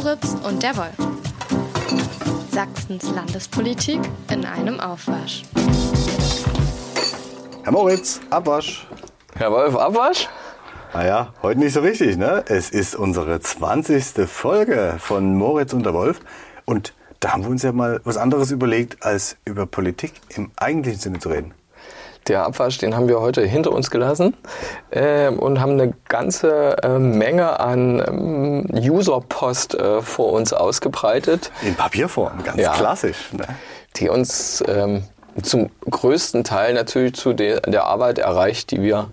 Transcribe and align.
Moritz 0.00 0.36
und 0.44 0.62
der 0.62 0.76
Wolf. 0.76 0.94
Sachsens 2.52 3.10
Landespolitik 3.10 3.98
in 4.30 4.44
einem 4.44 4.78
Aufwasch. 4.78 5.42
Herr 7.64 7.72
Moritz, 7.72 8.20
Abwasch. 8.30 8.86
Herr 9.34 9.50
Wolf, 9.50 9.74
Abwasch? 9.74 10.28
Naja, 10.94 11.34
heute 11.42 11.58
nicht 11.58 11.72
so 11.72 11.80
richtig, 11.80 12.16
ne? 12.16 12.44
Es 12.46 12.70
ist 12.70 12.94
unsere 12.94 13.40
20. 13.40 14.28
Folge 14.28 14.94
von 15.00 15.36
Moritz 15.36 15.72
und 15.72 15.82
der 15.82 15.94
Wolf. 15.94 16.20
Und 16.64 16.94
da 17.18 17.32
haben 17.32 17.42
wir 17.42 17.50
uns 17.50 17.64
ja 17.64 17.72
mal 17.72 18.00
was 18.04 18.18
anderes 18.18 18.52
überlegt, 18.52 19.02
als 19.02 19.36
über 19.44 19.66
Politik 19.66 20.12
im 20.28 20.52
eigentlichen 20.54 21.00
Sinne 21.00 21.18
zu 21.18 21.28
reden. 21.30 21.54
Der 22.28 22.44
Abwasch, 22.44 22.76
den 22.78 22.94
haben 22.94 23.08
wir 23.08 23.20
heute 23.20 23.42
hinter 23.42 23.72
uns 23.72 23.90
gelassen 23.90 24.36
äh, 24.90 25.28
und 25.28 25.60
haben 25.60 25.72
eine 25.72 25.94
ganze 26.08 26.76
äh, 26.82 26.98
Menge 26.98 27.58
an 27.58 28.02
ähm, 28.06 28.66
User-Post 28.72 29.74
äh, 29.74 30.02
vor 30.02 30.32
uns 30.32 30.52
ausgebreitet. 30.52 31.50
In 31.62 31.74
Papierform, 31.74 32.44
ganz 32.44 32.60
ja, 32.60 32.74
klassisch. 32.74 33.32
Ne? 33.32 33.46
Die 33.96 34.10
uns 34.10 34.62
ähm, 34.68 35.04
zum 35.42 35.70
größten 35.88 36.44
Teil 36.44 36.74
natürlich 36.74 37.14
zu 37.14 37.32
de 37.32 37.60
der 37.62 37.84
Arbeit 37.84 38.18
erreicht, 38.18 38.72
die 38.72 38.82
wir 38.82 39.10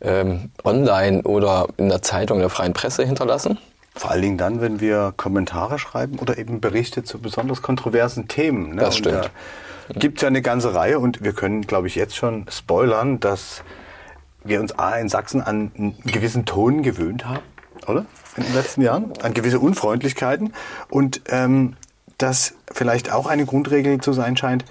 ähm, 0.00 0.50
online 0.64 1.22
oder 1.22 1.68
in 1.76 1.88
der 1.88 2.02
Zeitung 2.02 2.40
der 2.40 2.50
freien 2.50 2.72
Presse 2.72 3.04
hinterlassen. 3.04 3.58
Vor 3.94 4.10
allen 4.10 4.22
Dingen 4.22 4.38
dann, 4.38 4.60
wenn 4.60 4.80
wir 4.80 5.12
Kommentare 5.16 5.78
schreiben 5.78 6.18
oder 6.18 6.38
eben 6.38 6.60
Berichte 6.60 7.04
zu 7.04 7.18
besonders 7.18 7.62
kontroversen 7.62 8.28
Themen. 8.28 8.74
Ne? 8.74 8.80
Das 8.80 8.96
stimmt 8.96 9.30
gibt 9.94 10.18
es 10.18 10.22
ja 10.22 10.28
eine 10.28 10.42
ganze 10.42 10.74
Reihe 10.74 10.98
und 10.98 11.22
wir 11.22 11.32
können, 11.32 11.62
glaube 11.62 11.86
ich, 11.86 11.94
jetzt 11.94 12.16
schon 12.16 12.46
spoilern, 12.50 13.20
dass 13.20 13.62
wir 14.44 14.60
uns 14.60 14.78
A 14.78 14.96
in 14.96 15.08
Sachsen 15.08 15.40
an 15.40 15.72
einen 15.76 15.98
gewissen 16.04 16.44
Ton 16.44 16.82
gewöhnt 16.82 17.26
haben, 17.26 17.42
oder? 17.86 18.06
In 18.36 18.44
den 18.44 18.54
letzten 18.54 18.82
Jahren, 18.82 19.12
an 19.22 19.34
gewisse 19.34 19.58
Unfreundlichkeiten 19.58 20.52
und 20.90 21.22
ähm, 21.28 21.76
das 22.18 22.54
vielleicht 22.72 23.12
auch 23.12 23.26
eine 23.26 23.46
Grundregel 23.46 24.00
zu 24.00 24.12
sein 24.12 24.36
scheint. 24.36 24.64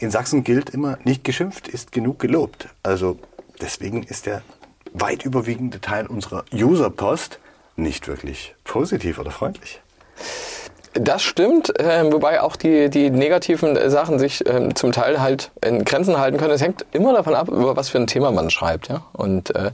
In 0.00 0.10
Sachsen 0.10 0.42
gilt 0.44 0.70
immer, 0.70 0.98
nicht 1.04 1.22
geschimpft 1.24 1.68
ist 1.68 1.92
genug 1.92 2.18
gelobt. 2.18 2.68
Also 2.82 3.18
deswegen 3.60 4.02
ist 4.02 4.26
der 4.26 4.42
weit 4.92 5.24
überwiegende 5.24 5.80
Teil 5.80 6.06
unserer 6.06 6.44
User-Post 6.52 7.38
nicht 7.76 8.08
wirklich 8.08 8.54
positiv 8.64 9.18
oder 9.18 9.30
freundlich. 9.30 9.80
Das 10.94 11.22
stimmt, 11.22 11.78
äh, 11.80 12.12
wobei 12.12 12.42
auch 12.42 12.54
die, 12.54 12.90
die 12.90 13.08
negativen 13.08 13.78
Sachen 13.88 14.18
sich 14.18 14.44
äh, 14.46 14.74
zum 14.74 14.92
Teil 14.92 15.20
halt 15.22 15.50
in 15.64 15.84
Grenzen 15.86 16.18
halten 16.18 16.36
können. 16.36 16.52
Es 16.52 16.60
hängt 16.60 16.84
immer 16.92 17.14
davon 17.14 17.34
ab, 17.34 17.48
über 17.48 17.76
was 17.76 17.88
für 17.88 17.98
ein 17.98 18.06
Thema 18.06 18.30
man 18.30 18.50
schreibt. 18.50 18.88
Ja? 18.88 19.02
Und 19.14 19.54
äh, 19.54 19.70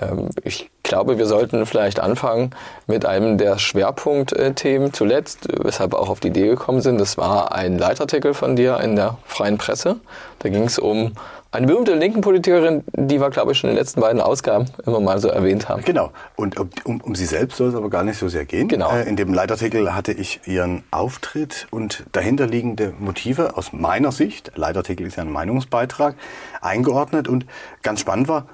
ähm, 0.00 0.28
ich 0.44 0.70
glaube, 0.82 1.16
wir 1.16 1.24
sollten 1.24 1.64
vielleicht 1.64 1.98
anfangen 1.98 2.50
mit 2.86 3.06
einem 3.06 3.38
der 3.38 3.58
Schwerpunktthemen 3.58 4.92
zuletzt, 4.92 5.48
weshalb 5.62 5.94
auch 5.94 6.10
auf 6.10 6.20
die 6.20 6.28
Idee 6.28 6.48
gekommen 6.48 6.82
sind. 6.82 7.00
Das 7.00 7.16
war 7.16 7.54
ein 7.54 7.78
Leitartikel 7.78 8.34
von 8.34 8.54
dir 8.54 8.80
in 8.80 8.96
der 8.96 9.16
Freien 9.24 9.56
Presse. 9.56 9.96
Da 10.40 10.50
ging 10.50 10.64
es 10.64 10.78
um 10.78 11.12
eine 11.52 11.66
berühmte 11.66 11.94
linken 11.94 12.20
Politikerin, 12.20 12.84
die 12.92 13.20
wir, 13.20 13.28
glaube 13.30 13.52
ich, 13.52 13.58
schon 13.58 13.70
in 13.70 13.76
den 13.76 13.80
letzten 13.80 14.00
beiden 14.00 14.20
Ausgaben 14.20 14.66
immer 14.86 15.00
mal 15.00 15.20
so 15.20 15.28
erwähnt 15.28 15.68
haben. 15.68 15.82
Genau. 15.84 16.12
Und 16.36 16.58
um, 16.60 16.70
um, 16.84 17.00
um 17.00 17.14
sie 17.16 17.26
selbst 17.26 17.56
soll 17.56 17.70
es 17.70 17.74
aber 17.74 17.90
gar 17.90 18.04
nicht 18.04 18.18
so 18.18 18.28
sehr 18.28 18.44
gehen. 18.44 18.68
Genau. 18.68 18.90
Äh, 18.92 19.08
in 19.08 19.16
dem 19.16 19.34
Leitartikel 19.34 19.94
hatte 19.94 20.12
ich 20.12 20.40
ihren 20.46 20.84
Auftritt 20.92 21.66
und 21.70 22.04
dahinterliegende 22.12 22.94
Motive 22.98 23.56
aus 23.56 23.72
meiner 23.72 24.12
Sicht, 24.12 24.52
Leitartikel 24.54 25.06
ist 25.06 25.16
ja 25.16 25.24
ein 25.24 25.32
Meinungsbeitrag, 25.32 26.14
eingeordnet. 26.60 27.26
Und 27.26 27.46
ganz 27.82 28.00
spannend 28.00 28.28
war, 28.28 28.46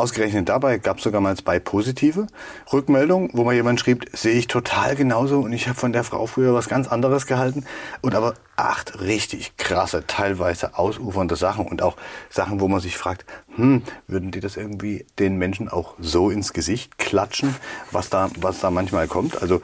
Ausgerechnet 0.00 0.48
dabei 0.48 0.78
gab 0.78 0.96
es 0.96 1.04
sogar 1.04 1.20
mal 1.20 1.36
zwei 1.36 1.58
positive 1.58 2.26
Rückmeldungen, 2.72 3.28
wo 3.34 3.44
mal 3.44 3.54
jemand 3.54 3.80
schrieb, 3.80 4.06
sehe 4.14 4.32
ich 4.32 4.46
total 4.46 4.96
genauso 4.96 5.40
und 5.40 5.52
ich 5.52 5.68
habe 5.68 5.78
von 5.78 5.92
der 5.92 6.04
Frau 6.04 6.24
früher 6.24 6.54
was 6.54 6.70
ganz 6.70 6.88
anderes 6.88 7.26
gehalten. 7.26 7.66
Und 8.00 8.14
aber 8.14 8.32
acht 8.56 9.00
richtig 9.02 9.58
krasse, 9.58 10.06
teilweise 10.06 10.78
ausufernde 10.78 11.36
Sachen 11.36 11.66
und 11.66 11.82
auch 11.82 11.98
Sachen, 12.30 12.60
wo 12.60 12.68
man 12.68 12.80
sich 12.80 12.96
fragt, 12.96 13.26
hm, 13.56 13.82
würden 14.06 14.30
die 14.30 14.40
das 14.40 14.56
irgendwie 14.56 15.04
den 15.18 15.36
Menschen 15.36 15.68
auch 15.68 15.96
so 15.98 16.30
ins 16.30 16.54
Gesicht 16.54 16.96
klatschen, 16.96 17.54
was 17.90 18.08
da, 18.08 18.30
was 18.40 18.60
da 18.60 18.70
manchmal 18.70 19.06
kommt? 19.06 19.42
Also 19.42 19.60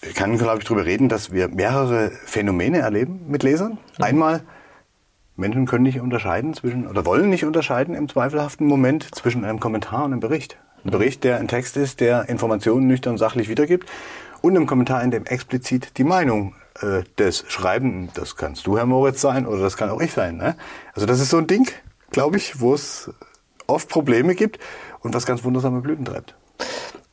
ich 0.00 0.14
kann, 0.14 0.38
glaube 0.38 0.60
ich, 0.60 0.64
darüber 0.64 0.86
reden, 0.86 1.10
dass 1.10 1.30
wir 1.30 1.48
mehrere 1.48 2.10
Phänomene 2.24 2.78
erleben 2.78 3.26
mit 3.28 3.42
Lesern. 3.42 3.72
Mhm. 3.98 4.04
Einmal 4.04 4.42
Menschen 5.36 5.66
können 5.66 5.84
nicht 5.84 6.00
unterscheiden 6.00 6.54
zwischen, 6.54 6.86
oder 6.86 7.04
wollen 7.04 7.28
nicht 7.28 7.44
unterscheiden 7.44 7.94
im 7.94 8.08
zweifelhaften 8.08 8.66
Moment 8.66 9.14
zwischen 9.14 9.44
einem 9.44 9.60
Kommentar 9.60 10.04
und 10.04 10.12
einem 10.12 10.20
Bericht. 10.20 10.56
Ein 10.84 10.90
Bericht, 10.90 11.24
der 11.24 11.38
ein 11.38 11.48
Text 11.48 11.76
ist, 11.76 12.00
der 12.00 12.28
Informationen 12.28 12.86
nüchtern 12.86 13.18
sachlich 13.18 13.48
wiedergibt 13.48 13.88
und 14.40 14.56
einem 14.56 14.66
Kommentar, 14.66 15.02
in 15.02 15.10
dem 15.10 15.26
explizit 15.26 15.98
die 15.98 16.04
Meinung 16.04 16.54
äh, 16.80 17.02
des 17.18 17.44
Schreibenden, 17.48 18.10
das 18.14 18.36
kannst 18.36 18.66
du, 18.66 18.78
Herr 18.78 18.86
Moritz, 18.86 19.20
sein 19.20 19.46
oder 19.46 19.62
das 19.62 19.76
kann 19.76 19.90
auch 19.90 20.00
ich 20.00 20.12
sein. 20.12 20.36
Ne? 20.36 20.56
Also 20.94 21.06
das 21.06 21.20
ist 21.20 21.30
so 21.30 21.38
ein 21.38 21.46
Ding, 21.46 21.70
glaube 22.10 22.36
ich, 22.36 22.60
wo 22.60 22.74
es 22.74 23.10
oft 23.66 23.88
Probleme 23.88 24.34
gibt 24.34 24.58
und 25.00 25.14
was 25.14 25.26
ganz 25.26 25.44
wundersame 25.44 25.80
Blüten 25.80 26.04
treibt. 26.04 26.34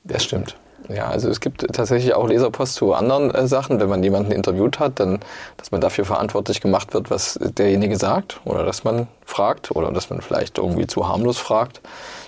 Das 0.03 0.23
stimmt. 0.23 0.57
Ja, 0.89 1.07
also 1.07 1.29
es 1.29 1.39
gibt 1.39 1.65
tatsächlich 1.73 2.13
auch 2.13 2.27
Leserpost 2.27 2.75
zu 2.75 2.93
anderen 2.93 3.33
äh, 3.33 3.47
Sachen, 3.47 3.79
wenn 3.79 3.89
man 3.89 4.03
jemanden 4.03 4.31
interviewt 4.31 4.79
hat, 4.79 4.99
dann, 4.99 5.19
dass 5.57 5.71
man 5.71 5.79
dafür 5.79 6.05
verantwortlich 6.05 6.61
gemacht 6.61 6.93
wird, 6.93 7.09
was 7.09 7.39
derjenige 7.41 7.95
sagt, 7.97 8.41
oder 8.43 8.65
dass 8.65 8.83
man 8.83 9.07
fragt, 9.25 9.71
oder 9.71 9.91
dass 9.91 10.09
man 10.09 10.21
vielleicht 10.21 10.57
irgendwie 10.57 10.87
zu 10.87 11.07
harmlos 11.07 11.37
fragt. 11.37 11.81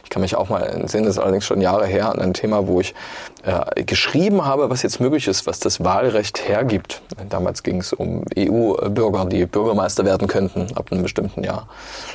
Ich 0.04 0.10
kann 0.10 0.22
mich 0.22 0.36
auch 0.36 0.50
mal 0.50 0.62
entsinnen, 0.62 1.06
das 1.06 1.16
ist 1.16 1.22
allerdings 1.22 1.46
schon 1.46 1.62
Jahre 1.62 1.86
her, 1.88 2.12
an 2.12 2.20
ein 2.20 2.34
Thema, 2.34 2.68
wo 2.68 2.80
ich 2.80 2.94
äh, 3.44 3.84
geschrieben 3.84 4.46
habe, 4.46 4.70
was 4.70 4.84
jetzt 4.84 5.02
möglich 5.02 5.28
ist, 5.28 5.48
was 5.48 5.60
das 5.60 5.84
Wahlrecht 5.84 6.48
hergibt. 6.48 7.02
Damals 7.30 7.64
ging 7.64 7.80
es 7.80 7.92
um 7.92 8.24
EU-Bürger, 8.38 9.26
die 9.26 9.46
Bürgermeister 9.46 10.06
werden 10.06 10.28
könnten 10.28 10.68
ab 10.76 10.92
einem 10.92 11.02
bestimmten 11.02 11.44
Jahr. 11.44 11.68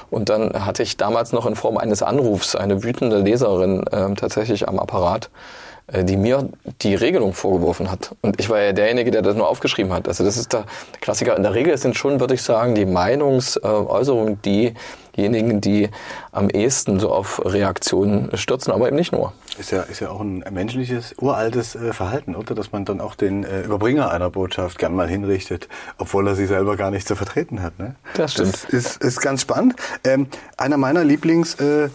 Und 0.09 0.29
dann 0.29 0.65
hatte 0.65 0.83
ich 0.83 0.97
damals 0.97 1.33
noch 1.33 1.47
in 1.47 1.57
Form 1.57 1.77
eines 1.77 2.03
Anrufs 2.03 2.55
eine 2.55 2.83
wütende 2.83 3.19
Leserin 3.19 3.87
äh, 3.89 4.15
tatsächlich 4.15 4.69
am 4.69 4.79
Apparat, 4.79 5.29
die 5.93 6.17
mir 6.17 6.49
die 6.83 6.95
Regelung 6.95 7.33
vorgeworfen 7.33 7.91
hat. 7.91 8.15
Und 8.21 8.39
ich 8.39 8.49
war 8.49 8.61
ja 8.61 8.73
derjenige, 8.73 9.11
der 9.11 9.23
das 9.23 9.35
nur 9.35 9.49
aufgeschrieben 9.49 9.93
hat. 9.93 10.09
Also 10.09 10.25
das 10.25 10.37
ist 10.37 10.53
der 10.53 10.65
Klassiker. 11.01 11.37
In 11.37 11.43
der 11.43 11.55
Regel 11.55 11.77
sind 11.79 11.97
schon, 11.97 12.21
würde 12.21 12.35
ich 12.35 12.43
sagen, 12.43 12.75
die 12.75 12.87
Meinungsäußerungen 12.87 14.41
diejenigen, 15.21 15.61
die 15.61 15.89
am 16.33 16.49
ehesten 16.49 16.99
so 17.01 17.11
auf 17.13 17.45
Reaktionen 17.45 18.37
stürzen, 18.37 18.73
aber 18.73 18.89
eben 18.89 18.97
nicht 18.97 19.13
nur. 19.13 19.33
Ist 19.59 19.71
ja, 19.71 19.83
ist 19.83 20.01
ja 20.01 20.11
auch 20.11 20.21
ein 20.21 20.45
menschliches, 20.51 21.15
uraltes 21.19 21.75
äh, 21.75 21.93
Verhalten, 21.93 22.35
oder? 22.35 22.55
Dass 22.55 22.73
man 22.73 22.85
dann 22.85 23.01
auch 23.01 23.15
den 23.15 23.45
äh, 23.45 23.63
Überbringer 23.63 24.11
einer 24.11 24.31
Botschaft 24.31 24.79
gern 24.79 24.95
mal 24.95 25.09
hinrichtet, 25.09 25.69
obwohl 25.99 26.27
er 26.29 26.35
sie 26.35 26.47
selber 26.47 26.77
gar 26.77 26.91
nicht 26.91 27.07
zu 27.07 27.17
vertreten 27.17 27.63
hat. 27.63 27.79
Ne? 27.79 27.95
Das 28.15 28.33
stimmt. 28.33 28.55
Das 28.55 28.65
ist, 28.65 29.03
ist 29.03 29.21
ganz 29.21 29.43
spannend. 29.43 29.77
Ähm, 30.05 30.29
einer 30.57 30.77
meiner 30.77 31.05
Lieblings- 31.05 31.61
äh, 31.61 31.91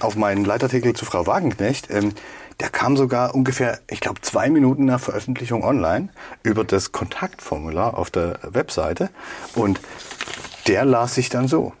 auf 0.00 0.16
meinen 0.16 0.44
Leitartikel 0.44 0.94
zu 0.94 1.04
Frau 1.04 1.26
Wagenknecht. 1.26 1.88
Ähm, 1.90 2.14
der 2.60 2.70
kam 2.70 2.96
sogar 2.96 3.34
ungefähr, 3.34 3.78
ich 3.88 4.00
glaube, 4.00 4.20
zwei 4.22 4.50
Minuten 4.50 4.86
nach 4.86 4.98
Veröffentlichung 4.98 5.62
online 5.62 6.08
über 6.42 6.64
das 6.64 6.90
Kontaktformular 6.90 7.96
auf 7.96 8.10
der 8.10 8.40
Webseite. 8.42 9.10
Und 9.54 9.80
der 10.68 10.84
las 10.84 11.14
sich 11.14 11.30
dann 11.30 11.48
so. 11.48 11.72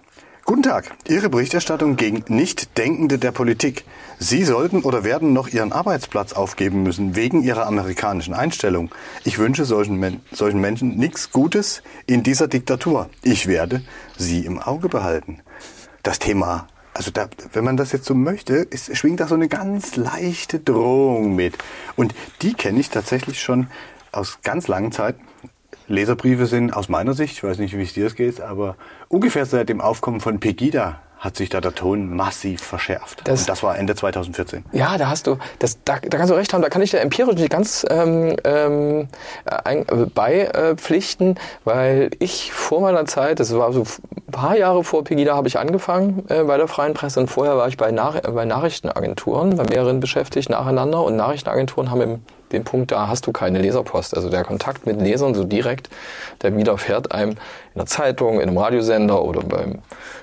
Guten 0.46 0.62
Tag. 0.62 0.90
Ihre 1.06 1.28
Berichterstattung 1.28 1.96
gegen 1.96 2.24
Nichtdenkende 2.34 3.18
der 3.18 3.32
Politik. 3.32 3.84
Sie 4.18 4.44
sollten 4.44 4.80
oder 4.80 5.04
werden 5.04 5.34
noch 5.34 5.48
Ihren 5.48 5.72
Arbeitsplatz 5.72 6.32
aufgeben 6.32 6.82
müssen 6.82 7.14
wegen 7.14 7.42
Ihrer 7.42 7.66
amerikanischen 7.66 8.32
Einstellung. 8.32 8.90
Ich 9.24 9.38
wünsche 9.38 9.66
solchen, 9.66 9.96
Men 9.96 10.20
solchen 10.32 10.62
Menschen 10.62 10.96
nichts 10.96 11.32
Gutes 11.32 11.82
in 12.06 12.22
dieser 12.22 12.48
Diktatur. 12.48 13.10
Ich 13.22 13.46
werde 13.46 13.82
Sie 14.16 14.46
im 14.46 14.58
Auge 14.58 14.88
behalten. 14.88 15.40
Das 16.02 16.18
Thema 16.18 16.66
also 16.94 17.12
da, 17.12 17.28
wenn 17.52 17.62
man 17.62 17.76
das 17.76 17.92
jetzt 17.92 18.06
so 18.06 18.14
möchte, 18.14 18.54
ist, 18.54 18.96
schwingt 18.96 19.20
da 19.20 19.28
so 19.28 19.36
eine 19.36 19.46
ganz 19.46 19.94
leichte 19.94 20.58
Drohung 20.58 21.36
mit. 21.36 21.56
Und 21.94 22.12
die 22.42 22.54
kenne 22.54 22.80
ich 22.80 22.90
tatsächlich 22.90 23.40
schon 23.40 23.68
aus 24.10 24.40
ganz 24.42 24.66
langen 24.66 24.90
Zeiten. 24.90 25.22
Leserbriefe 25.88 26.46
sind 26.46 26.74
aus 26.74 26.88
meiner 26.88 27.14
Sicht, 27.14 27.34
ich 27.34 27.44
weiß 27.44 27.58
nicht, 27.58 27.76
wie 27.76 27.82
es 27.82 27.94
dir 27.94 28.10
geht, 28.10 28.40
aber 28.40 28.76
ungefähr 29.08 29.46
seit 29.46 29.68
dem 29.68 29.80
Aufkommen 29.80 30.20
von 30.20 30.38
Pegida 30.38 31.00
hat 31.18 31.36
sich 31.36 31.48
da 31.48 31.60
der 31.60 31.74
Ton 31.74 32.14
massiv 32.14 32.62
verschärft. 32.62 33.22
Das, 33.24 33.40
und 33.40 33.48
das 33.48 33.62
war 33.62 33.76
Ende 33.76 33.94
2014. 33.94 34.64
Ja, 34.72 34.96
da 34.98 35.08
hast 35.08 35.26
du, 35.26 35.36
das, 35.58 35.82
da, 35.84 35.98
da 36.00 36.16
kannst 36.16 36.30
du 36.30 36.36
recht 36.36 36.52
haben, 36.52 36.62
da 36.62 36.68
kann 36.68 36.80
ich 36.80 36.92
dir 36.92 37.00
empirisch 37.00 37.34
nicht 37.34 37.50
ganz 37.50 37.84
ähm, 37.90 38.36
ähm, 38.44 39.08
beipflichten, 40.14 41.36
weil 41.64 42.10
ich 42.20 42.52
vor 42.52 42.80
meiner 42.80 43.04
Zeit, 43.06 43.40
das 43.40 43.52
war 43.52 43.72
so 43.72 43.82
ein 43.82 44.30
paar 44.30 44.56
Jahre 44.56 44.84
vor 44.84 45.02
Pegida, 45.02 45.34
habe 45.34 45.48
ich 45.48 45.58
angefangen 45.58 46.24
äh, 46.28 46.44
bei 46.44 46.56
der 46.56 46.68
Freien 46.68 46.94
Presse 46.94 47.18
und 47.18 47.28
vorher 47.28 47.56
war 47.56 47.66
ich 47.66 47.76
bei, 47.76 47.90
Nach 47.90 48.20
bei 48.20 48.44
Nachrichtenagenturen, 48.44 49.56
bei 49.56 49.64
mehreren 49.64 49.98
beschäftigt 49.98 50.50
nacheinander 50.50 51.02
und 51.02 51.16
Nachrichtenagenturen 51.16 51.90
haben 51.90 52.00
im 52.00 52.22
den 52.52 52.64
Punkt, 52.64 52.92
da 52.92 53.08
hast 53.08 53.26
du 53.26 53.32
keine 53.32 53.60
Leserpost. 53.60 54.16
Also 54.16 54.30
der 54.30 54.44
Kontakt 54.44 54.86
mit 54.86 55.00
Lesern 55.00 55.34
so 55.34 55.44
direkt, 55.44 55.90
der 56.42 56.56
widerfährt 56.56 57.12
einem 57.12 57.36
der 57.74 57.86
Zeitung, 57.86 58.40
in 58.40 58.48
einem 58.48 58.58
Radiosender 58.58 59.22
oder 59.22 59.40
beim 59.42 59.78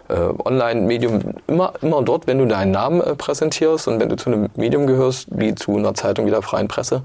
äh, 0.10 0.14
Online-Medium, 0.14 1.22
immer, 1.48 1.74
immer 1.82 2.02
dort, 2.04 2.28
wenn 2.28 2.38
du 2.38 2.46
deinen 2.46 2.72
Namen 2.72 3.02
äh, 3.02 3.16
präsentierst 3.16 3.88
und 3.88 4.00
wenn 4.00 4.10
du 4.10 4.16
zu 4.18 4.30
einem 4.30 4.50
Medium 4.56 4.88
gehörst, 4.88 5.28
wie 5.32 5.56
zu 5.56 5.76
einer 5.76 5.94
Zeitung 5.94 6.26
wie 6.26 6.32
der 6.32 6.42
Freien 6.42 6.68
Presse. 6.68 7.02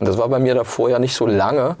Und 0.00 0.08
das 0.08 0.18
war 0.18 0.28
bei 0.28 0.38
mir 0.38 0.54
davor 0.54 0.90
ja 0.90 0.98
nicht 0.98 1.14
so 1.14 1.26
lange. 1.26 1.76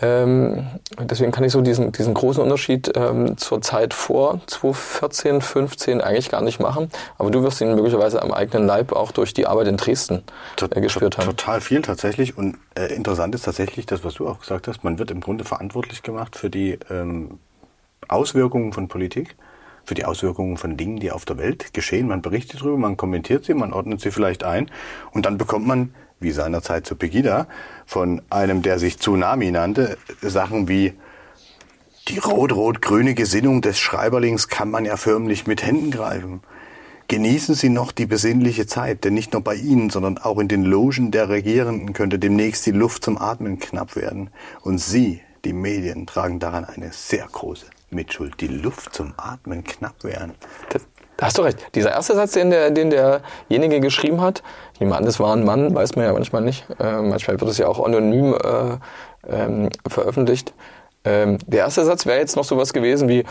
Ähm, 0.00 0.66
deswegen 0.98 1.32
kann 1.32 1.44
ich 1.44 1.52
so 1.52 1.60
diesen, 1.60 1.92
diesen 1.92 2.14
großen 2.14 2.42
Unterschied 2.42 2.92
ähm, 2.96 3.36
zur 3.36 3.60
Zeit 3.60 3.92
vor 3.92 4.40
2014, 4.46 5.42
15 5.42 6.00
eigentlich 6.00 6.30
gar 6.30 6.40
nicht 6.40 6.60
machen. 6.60 6.90
Aber 7.18 7.30
du 7.30 7.42
wirst 7.42 7.60
ihn 7.60 7.74
möglicherweise 7.74 8.22
am 8.22 8.32
eigenen 8.32 8.66
Leib 8.66 8.92
auch 8.92 9.12
durch 9.12 9.34
die 9.34 9.46
Arbeit 9.46 9.68
in 9.68 9.76
Dresden 9.76 10.22
äh, 10.60 10.80
gespürt 10.80 11.18
haben. 11.18 11.26
Total 11.26 11.60
viel 11.60 11.82
tatsächlich. 11.82 12.38
Und 12.38 12.56
äh, 12.74 12.94
interessant 12.94 13.34
ist 13.34 13.44
tatsächlich 13.44 13.84
das, 13.84 14.02
was 14.02 14.14
du 14.14 14.26
auch 14.28 14.40
gesagt 14.40 14.66
hast. 14.66 14.82
Man 14.82 14.98
wird 14.98 15.10
im 15.10 15.20
Grunde 15.20 15.44
verantwortlich 15.44 16.02
gemacht 16.02 16.36
für 16.36 16.48
die 16.48 16.78
ähm, 16.90 17.38
Auswirkungen 18.08 18.72
von 18.72 18.88
Politik 18.88 19.36
für 19.84 19.94
die 19.94 20.04
Auswirkungen 20.04 20.56
von 20.56 20.76
Dingen, 20.76 21.00
die 21.00 21.10
auf 21.10 21.24
der 21.24 21.38
Welt 21.38 21.74
geschehen. 21.74 22.06
Man 22.06 22.22
berichtet 22.22 22.60
darüber, 22.60 22.78
man 22.78 22.96
kommentiert 22.96 23.44
sie, 23.44 23.54
man 23.54 23.72
ordnet 23.72 24.00
sie 24.00 24.10
vielleicht 24.10 24.44
ein 24.44 24.70
und 25.12 25.26
dann 25.26 25.38
bekommt 25.38 25.66
man 25.66 25.92
wie 26.22 26.32
seinerzeit 26.32 26.86
zu 26.86 26.96
Pegida, 26.96 27.46
von 27.86 28.22
einem, 28.30 28.62
der 28.62 28.78
sich 28.78 28.98
Tsunami 28.98 29.50
nannte, 29.50 29.98
Sachen 30.20 30.68
wie 30.68 30.94
die 32.08 32.18
rot-rot-grüne 32.18 33.14
Gesinnung 33.14 33.62
des 33.62 33.78
Schreiberlings 33.78 34.48
kann 34.48 34.70
man 34.70 34.84
ja 34.84 34.96
förmlich 34.96 35.46
mit 35.46 35.64
Händen 35.64 35.92
greifen. 35.92 36.42
Genießen 37.06 37.54
Sie 37.54 37.68
noch 37.68 37.92
die 37.92 38.06
besinnliche 38.06 38.66
Zeit, 38.66 39.04
denn 39.04 39.14
nicht 39.14 39.34
nur 39.34 39.42
bei 39.42 39.54
Ihnen, 39.54 39.90
sondern 39.90 40.18
auch 40.18 40.38
in 40.38 40.48
den 40.48 40.64
Logen 40.64 41.10
der 41.10 41.28
Regierenden 41.28 41.92
könnte 41.92 42.18
demnächst 42.18 42.64
die 42.66 42.72
Luft 42.72 43.04
zum 43.04 43.18
Atmen 43.18 43.58
knapp 43.58 43.96
werden. 43.96 44.30
Und 44.62 44.78
Sie, 44.78 45.20
die 45.44 45.52
Medien, 45.52 46.06
tragen 46.06 46.40
daran 46.40 46.64
eine 46.64 46.90
sehr 46.92 47.28
große 47.30 47.66
Mitschuld. 47.90 48.40
Die 48.40 48.48
Luft 48.48 48.94
zum 48.94 49.12
Atmen 49.16 49.62
knapp 49.62 50.02
werden. 50.04 50.32
Das, 50.70 50.82
da 50.82 51.01
hast 51.22 51.38
du 51.38 51.42
recht. 51.42 51.58
Dieser 51.74 51.92
erste 51.92 52.14
Satz, 52.14 52.32
den, 52.32 52.50
der, 52.50 52.70
den 52.70 52.90
derjenige 52.90 53.80
geschrieben 53.80 54.20
hat, 54.20 54.42
an, 54.80 55.04
das 55.04 55.20
war 55.20 55.36
ein 55.36 55.44
Mann, 55.44 55.74
weiß 55.74 55.94
man 55.94 56.06
ja 56.06 56.12
manchmal 56.12 56.42
nicht. 56.42 56.66
Äh, 56.80 57.02
manchmal 57.02 57.40
wird 57.40 57.50
es 57.50 57.58
ja 57.58 57.68
auch 57.68 57.84
anonym 57.84 58.34
äh, 58.34 59.32
ähm, 59.32 59.68
veröffentlicht. 59.86 60.52
Ähm, 61.04 61.38
der 61.46 61.60
erste 61.60 61.84
Satz 61.84 62.04
wäre 62.04 62.18
jetzt 62.18 62.34
noch 62.34 62.44
sowas 62.44 62.72
gewesen 62.72 63.08
wie 63.08 63.24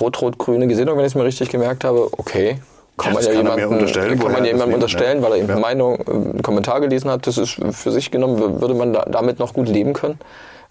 rot-rot-grüne 0.00 0.68
Gesinnung, 0.68 0.96
wenn 0.96 1.04
ich 1.04 1.12
es 1.12 1.14
mir 1.16 1.24
richtig 1.24 1.48
gemerkt 1.48 1.82
habe. 1.82 2.08
Okay, 2.16 2.58
kann 2.96 3.14
man 3.14 3.24
ja, 3.24 3.32
jemanden 3.32 3.64
unterstellen, 3.64 4.18
kann 4.18 4.32
man 4.32 4.44
jemandem 4.44 4.74
unterstellen, 4.74 5.18
ne? 5.18 5.24
weil 5.24 5.32
er 5.32 5.38
eben 5.38 5.48
ja. 5.48 5.54
eine 5.54 5.60
Meinung, 5.60 5.98
äh, 6.06 6.10
einen 6.10 6.42
Kommentar 6.42 6.80
gelesen 6.80 7.10
hat. 7.10 7.26
Das 7.26 7.38
ist 7.38 7.58
für 7.72 7.90
sich 7.90 8.10
genommen, 8.10 8.60
würde 8.60 8.74
man 8.74 8.92
da, 8.92 9.04
damit 9.06 9.38
noch 9.38 9.54
gut 9.54 9.68
leben 9.68 9.92
können. 9.92 10.18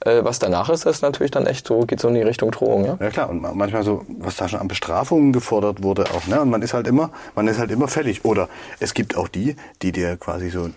Äh, 0.03 0.23
was 0.23 0.39
danach 0.39 0.69
ist, 0.69 0.85
ist 0.85 1.01
natürlich 1.01 1.31
dann 1.31 1.45
echt 1.45 1.67
so, 1.67 1.81
geht 1.81 1.99
so 1.99 2.07
in 2.07 2.15
die 2.15 2.21
Richtung 2.21 2.51
Drohung. 2.51 2.85
Ja? 2.85 2.97
ja 2.99 3.09
klar, 3.09 3.29
und 3.29 3.41
manchmal 3.55 3.83
so, 3.83 4.03
was 4.19 4.35
da 4.35 4.47
schon 4.47 4.59
an 4.59 4.67
Bestrafungen 4.67 5.31
gefordert 5.31 5.83
wurde 5.83 6.05
auch, 6.05 6.25
ne? 6.27 6.41
Und 6.41 6.49
man 6.49 6.61
ist 6.61 6.73
halt 6.73 6.87
immer, 6.87 7.11
man 7.35 7.47
ist 7.47 7.59
halt 7.59 7.71
immer 7.71 7.87
fällig. 7.87 8.25
Oder 8.25 8.49
es 8.79 8.93
gibt 8.93 9.15
auch 9.15 9.27
die, 9.27 9.55
die 9.81 9.91
dir 9.91 10.17
quasi 10.17 10.49
so 10.49 10.69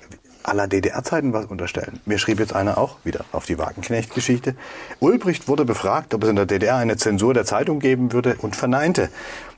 aller 0.45 0.69
DDR-Zeiten 0.69 1.33
was 1.33 1.47
unterstellen. 1.47 2.01
Mir 2.07 2.19
schrieb 2.19 2.39
jetzt 2.39 2.55
einer 2.55 2.79
auch, 2.79 2.99
wieder 3.05 3.25
auf 3.33 3.47
die 3.47 3.59
Wagenknecht-Geschichte. 3.59 4.55
Ulbricht 5.01 5.49
wurde 5.49 5.65
befragt, 5.65 6.15
ob 6.15 6.23
es 6.23 6.31
in 6.31 6.37
der 6.37 6.47
DDR 6.47 6.77
eine 6.77 6.97
Zensur 6.97 7.35
der 7.35 7.45
Zeitung 7.45 7.81
geben 7.81 8.13
würde 8.13 8.37
und 8.41 8.55
verneinte. 8.55 9.09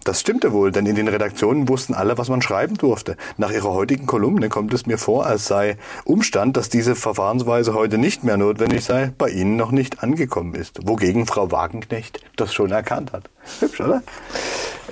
Das 0.05 0.21
stimmte 0.21 0.53
wohl, 0.53 0.71
denn 0.71 0.87
in 0.87 0.95
den 0.95 1.09
Redaktionen 1.09 1.69
wussten 1.69 1.93
alle, 1.93 2.17
was 2.17 2.29
man 2.29 2.41
schreiben 2.41 2.77
durfte. 2.77 3.17
Nach 3.39 3.51
ihrer 3.51 3.73
heutigen 3.73 4.07
Kolumne 4.07 4.49
kommt 4.49 4.73
es 4.73 4.87
mir 4.87 4.99
vor, 4.99 5.27
als 5.27 5.47
sei 5.47 5.77
Umstand, 6.05 6.57
dass 6.57 6.69
diese 6.69 6.95
Verfahrensweise 6.95 7.75
heute 7.75 7.99
nicht 7.99 8.23
mehr 8.23 8.37
notwendig 8.37 8.85
sei, 8.85 9.13
bei 9.19 9.31
Ihnen 9.31 9.57
noch 9.57 9.73
nicht 9.73 10.05
angekommen 10.05 10.55
ist. 10.55 10.79
Wogegen 10.87 11.27
Frau 11.27 11.51
Wagenknecht 11.51 12.21
das 12.37 12.55
schon 12.55 12.71
erkannt 12.71 13.13
hat. 13.13 13.25
Hübsch, 13.59 13.81
oder? 13.81 14.05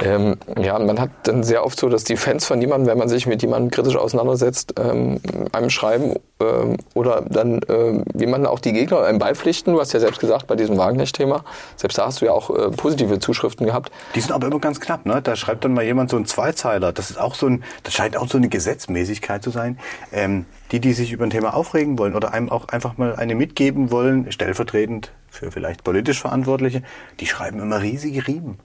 Ähm, 0.01 0.37
ja, 0.61 0.79
man 0.79 0.99
hat 0.99 1.11
dann 1.23 1.45
sehr 1.45 1.65
oft 1.65 1.79
so, 1.79 1.89
dass 1.89 2.05
die 2.05 2.17
Fans 2.17 2.45
von 2.45 2.61
jemandem, 2.61 2.89
wenn 2.89 2.99
man 2.99 3.09
sich 3.09 3.27
mit 3.27 3.43
jemandem 3.43 3.71
kritisch 3.71 3.97
auseinandersetzt, 3.97 4.75
ähm, 4.79 5.21
einem 5.53 5.71
schreiben 5.71 6.15
ähm, 6.41 6.77
oder 6.95 7.23
dann 7.29 7.61
ähm, 7.69 8.05
jemanden 8.15 8.47
auch 8.47 8.59
die 8.59 8.73
Gegner 8.73 9.03
einem 9.05 9.19
beipflichten. 9.19 9.73
Du 9.73 9.81
hast 9.81 9.93
ja 9.93 10.01
selbst 10.01 10.21
gesagt, 10.21 10.47
bei 10.49 10.57
diesem 10.57 10.77
Wagenknecht-Thema, 10.79 11.45
selbst 11.77 11.97
da 11.97 12.07
hast 12.07 12.21
du 12.21 12.27
ja 12.27 12.33
auch 12.33 12.51
äh, 12.51 12.71
positive 12.71 13.21
Zuschriften 13.21 13.67
gehabt. 13.67 13.93
Die 14.17 14.21
sind 14.21 14.33
aber 14.33 14.49
immer 14.49 14.59
ganz 14.59 14.81
knapp, 14.81 15.07
ne? 15.07 15.23
Da 15.23 15.37
schreibt 15.37 15.65
dann 15.65 15.75
mal 15.75 15.85
jemand 15.85 16.11
so 16.11 16.17
einen 16.17 16.27
Zweizeiler. 16.27 16.93
Das 16.93 17.11
ist 17.11 17.21
auch 17.21 17.37
so 17.37 17.47
ein, 17.47 17.63
das 17.85 17.95
scheint 17.95 18.17
auch 18.17 18.29
so 18.29 18.39
eine 18.39 18.49
Gesetzmäßigkeit 18.49 19.43
zu 19.43 19.51
sein. 19.51 19.79
Ähm, 20.13 20.47
die, 20.73 20.81
die 20.81 20.93
sich 20.93 21.13
über 21.13 21.25
ein 21.25 21.31
Thema 21.31 21.55
aufregen 21.55 21.99
wollen 21.99 22.17
oder 22.17 22.33
einem 22.33 22.51
auch 22.51 22.67
einfach 22.69 22.97
mal 22.99 23.15
eine 23.15 23.37
mitgeben 23.37 23.93
wollen, 23.93 24.33
stellvertretend 24.33 25.13
für 25.29 25.53
vielleicht 25.53 25.85
politisch 25.85 26.21
Verantwortliche, 26.21 26.83
die 27.21 27.27
schreiben 27.27 27.61
immer 27.61 27.81
riesige 27.81 28.27
Riemen 28.27 28.59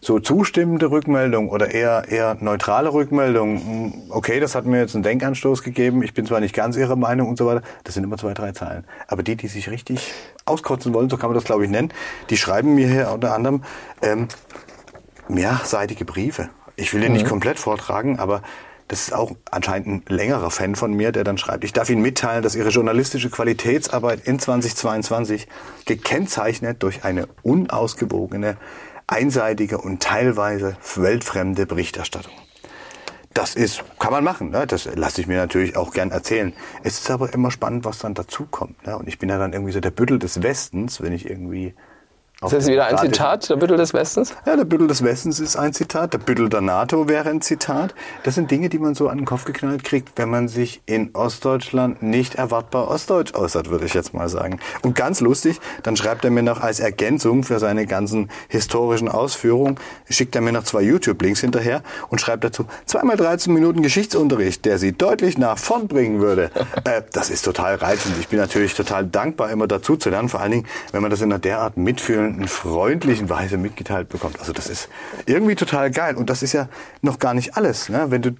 so 0.00 0.18
zustimmende 0.18 0.90
Rückmeldung 0.90 1.48
oder 1.50 1.70
eher, 1.72 2.04
eher 2.08 2.36
neutrale 2.40 2.92
Rückmeldung, 2.92 3.58
hm, 3.58 3.92
okay, 4.10 4.40
das 4.40 4.54
hat 4.54 4.64
mir 4.64 4.80
jetzt 4.80 4.94
einen 4.94 5.02
Denkanstoß 5.02 5.62
gegeben, 5.62 6.02
ich 6.02 6.14
bin 6.14 6.26
zwar 6.26 6.40
nicht 6.40 6.54
ganz 6.54 6.76
Ihrer 6.76 6.96
Meinung 6.96 7.28
und 7.28 7.38
so 7.38 7.46
weiter, 7.46 7.62
das 7.84 7.94
sind 7.94 8.04
immer 8.04 8.16
zwei, 8.16 8.32
drei 8.34 8.52
Zeilen. 8.52 8.84
Aber 9.08 9.22
die, 9.22 9.36
die 9.36 9.48
sich 9.48 9.70
richtig 9.70 10.12
auskotzen 10.46 10.94
wollen, 10.94 11.10
so 11.10 11.16
kann 11.16 11.28
man 11.28 11.34
das 11.34 11.44
glaube 11.44 11.64
ich 11.64 11.70
nennen, 11.70 11.92
die 12.30 12.36
schreiben 12.36 12.74
mir 12.74 12.88
hier 12.88 13.10
unter 13.12 13.34
anderem 13.34 13.62
ähm, 14.02 14.28
mehrseitige 15.28 16.04
Briefe. 16.04 16.48
Ich 16.76 16.94
will 16.94 17.00
den 17.00 17.12
mhm. 17.12 17.18
nicht 17.18 17.28
komplett 17.28 17.58
vortragen, 17.58 18.18
aber 18.18 18.42
das 18.90 19.02
ist 19.02 19.14
auch 19.14 19.36
anscheinend 19.52 20.10
ein 20.10 20.16
längerer 20.16 20.50
Fan 20.50 20.74
von 20.74 20.92
mir, 20.92 21.12
der 21.12 21.22
dann 21.22 21.38
schreibt, 21.38 21.62
ich 21.62 21.72
darf 21.72 21.90
Ihnen 21.90 22.02
mitteilen, 22.02 22.42
dass 22.42 22.56
Ihre 22.56 22.70
journalistische 22.70 23.30
Qualitätsarbeit 23.30 24.26
in 24.26 24.40
2022 24.40 25.46
gekennzeichnet 25.84 26.82
durch 26.82 27.04
eine 27.04 27.28
unausgewogene, 27.42 28.56
einseitige 29.10 29.78
und 29.78 30.02
teilweise 30.02 30.76
weltfremde 30.94 31.66
Berichterstattung. 31.66 32.32
Das 33.34 33.54
ist, 33.54 33.84
kann 33.98 34.12
man 34.12 34.24
machen, 34.24 34.50
ne? 34.50 34.66
das 34.66 34.86
lasse 34.96 35.20
ich 35.20 35.26
mir 35.26 35.36
natürlich 35.36 35.76
auch 35.76 35.92
gern 35.92 36.10
erzählen. 36.10 36.52
Es 36.82 36.98
ist 36.98 37.10
aber 37.10 37.32
immer 37.32 37.50
spannend, 37.50 37.84
was 37.84 37.98
dann 37.98 38.14
dazukommt. 38.14 38.84
Ne? 38.86 38.96
Und 38.96 39.08
ich 39.08 39.18
bin 39.18 39.28
ja 39.28 39.38
dann 39.38 39.52
irgendwie 39.52 39.72
so 39.72 39.80
der 39.80 39.92
Büttel 39.92 40.18
des 40.18 40.42
Westens, 40.42 41.00
wenn 41.00 41.12
ich 41.12 41.30
irgendwie 41.30 41.74
ist 42.42 42.52
das 42.54 42.66
wieder 42.68 42.86
ein 42.86 42.96
Zitat, 42.96 43.50
der 43.50 43.56
Büttel 43.56 43.76
des 43.76 43.92
Westens? 43.92 44.34
Ja, 44.46 44.56
der 44.56 44.64
Büttel 44.64 44.86
des 44.86 45.04
Westens 45.04 45.40
ist 45.40 45.56
ein 45.56 45.74
Zitat. 45.74 46.14
Der 46.14 46.18
Büttel 46.18 46.48
der 46.48 46.62
NATO 46.62 47.06
wäre 47.06 47.28
ein 47.28 47.42
Zitat. 47.42 47.94
Das 48.22 48.34
sind 48.34 48.50
Dinge, 48.50 48.70
die 48.70 48.78
man 48.78 48.94
so 48.94 49.10
an 49.10 49.18
den 49.18 49.26
Kopf 49.26 49.44
geknallt 49.44 49.84
kriegt, 49.84 50.16
wenn 50.16 50.30
man 50.30 50.48
sich 50.48 50.80
in 50.86 51.10
Ostdeutschland 51.12 52.02
nicht 52.02 52.36
erwartbar 52.36 52.88
ostdeutsch 52.88 53.34
äußert, 53.34 53.68
würde 53.68 53.84
ich 53.84 53.92
jetzt 53.92 54.14
mal 54.14 54.30
sagen. 54.30 54.58
Und 54.80 54.94
ganz 54.94 55.20
lustig, 55.20 55.60
dann 55.82 55.96
schreibt 55.96 56.24
er 56.24 56.30
mir 56.30 56.42
noch 56.42 56.62
als 56.62 56.80
Ergänzung 56.80 57.42
für 57.42 57.58
seine 57.58 57.84
ganzen 57.84 58.30
historischen 58.48 59.10
Ausführungen, 59.10 59.78
schickt 60.08 60.34
er 60.34 60.40
mir 60.40 60.52
noch 60.52 60.64
zwei 60.64 60.80
YouTube-Links 60.80 61.40
hinterher 61.40 61.82
und 62.08 62.22
schreibt 62.22 62.44
dazu, 62.44 62.64
zweimal 62.86 63.18
13 63.18 63.52
Minuten 63.52 63.82
Geschichtsunterricht, 63.82 64.64
der 64.64 64.78
sie 64.78 64.92
deutlich 64.92 65.36
nach 65.36 65.58
vorn 65.58 65.88
bringen 65.88 66.20
würde. 66.20 66.50
äh, 66.84 67.02
das 67.12 67.28
ist 67.28 67.44
total 67.44 67.74
reizend. 67.74 68.14
Ich 68.18 68.28
bin 68.28 68.38
natürlich 68.38 68.72
total 68.72 69.04
dankbar, 69.04 69.50
immer 69.50 69.66
dazu 69.66 69.98
zu 69.98 70.08
lernen, 70.08 70.30
vor 70.30 70.40
allen 70.40 70.52
Dingen, 70.52 70.66
wenn 70.92 71.02
man 71.02 71.10
das 71.10 71.20
in 71.20 71.30
einer 71.30 71.38
derart 71.38 71.76
mitfühlen 71.76 72.29
in 72.38 72.48
freundlichen 72.48 73.28
Weise 73.28 73.56
mitgeteilt 73.56 74.08
bekommt. 74.08 74.38
Also 74.40 74.52
das 74.52 74.68
ist 74.68 74.88
irgendwie 75.26 75.54
total 75.54 75.90
geil. 75.90 76.16
Und 76.16 76.30
das 76.30 76.42
ist 76.42 76.52
ja 76.52 76.68
noch 77.02 77.18
gar 77.18 77.34
nicht 77.34 77.56
alles. 77.56 77.88
Ne? 77.88 78.10
Wenn, 78.10 78.22
du, 78.22 78.30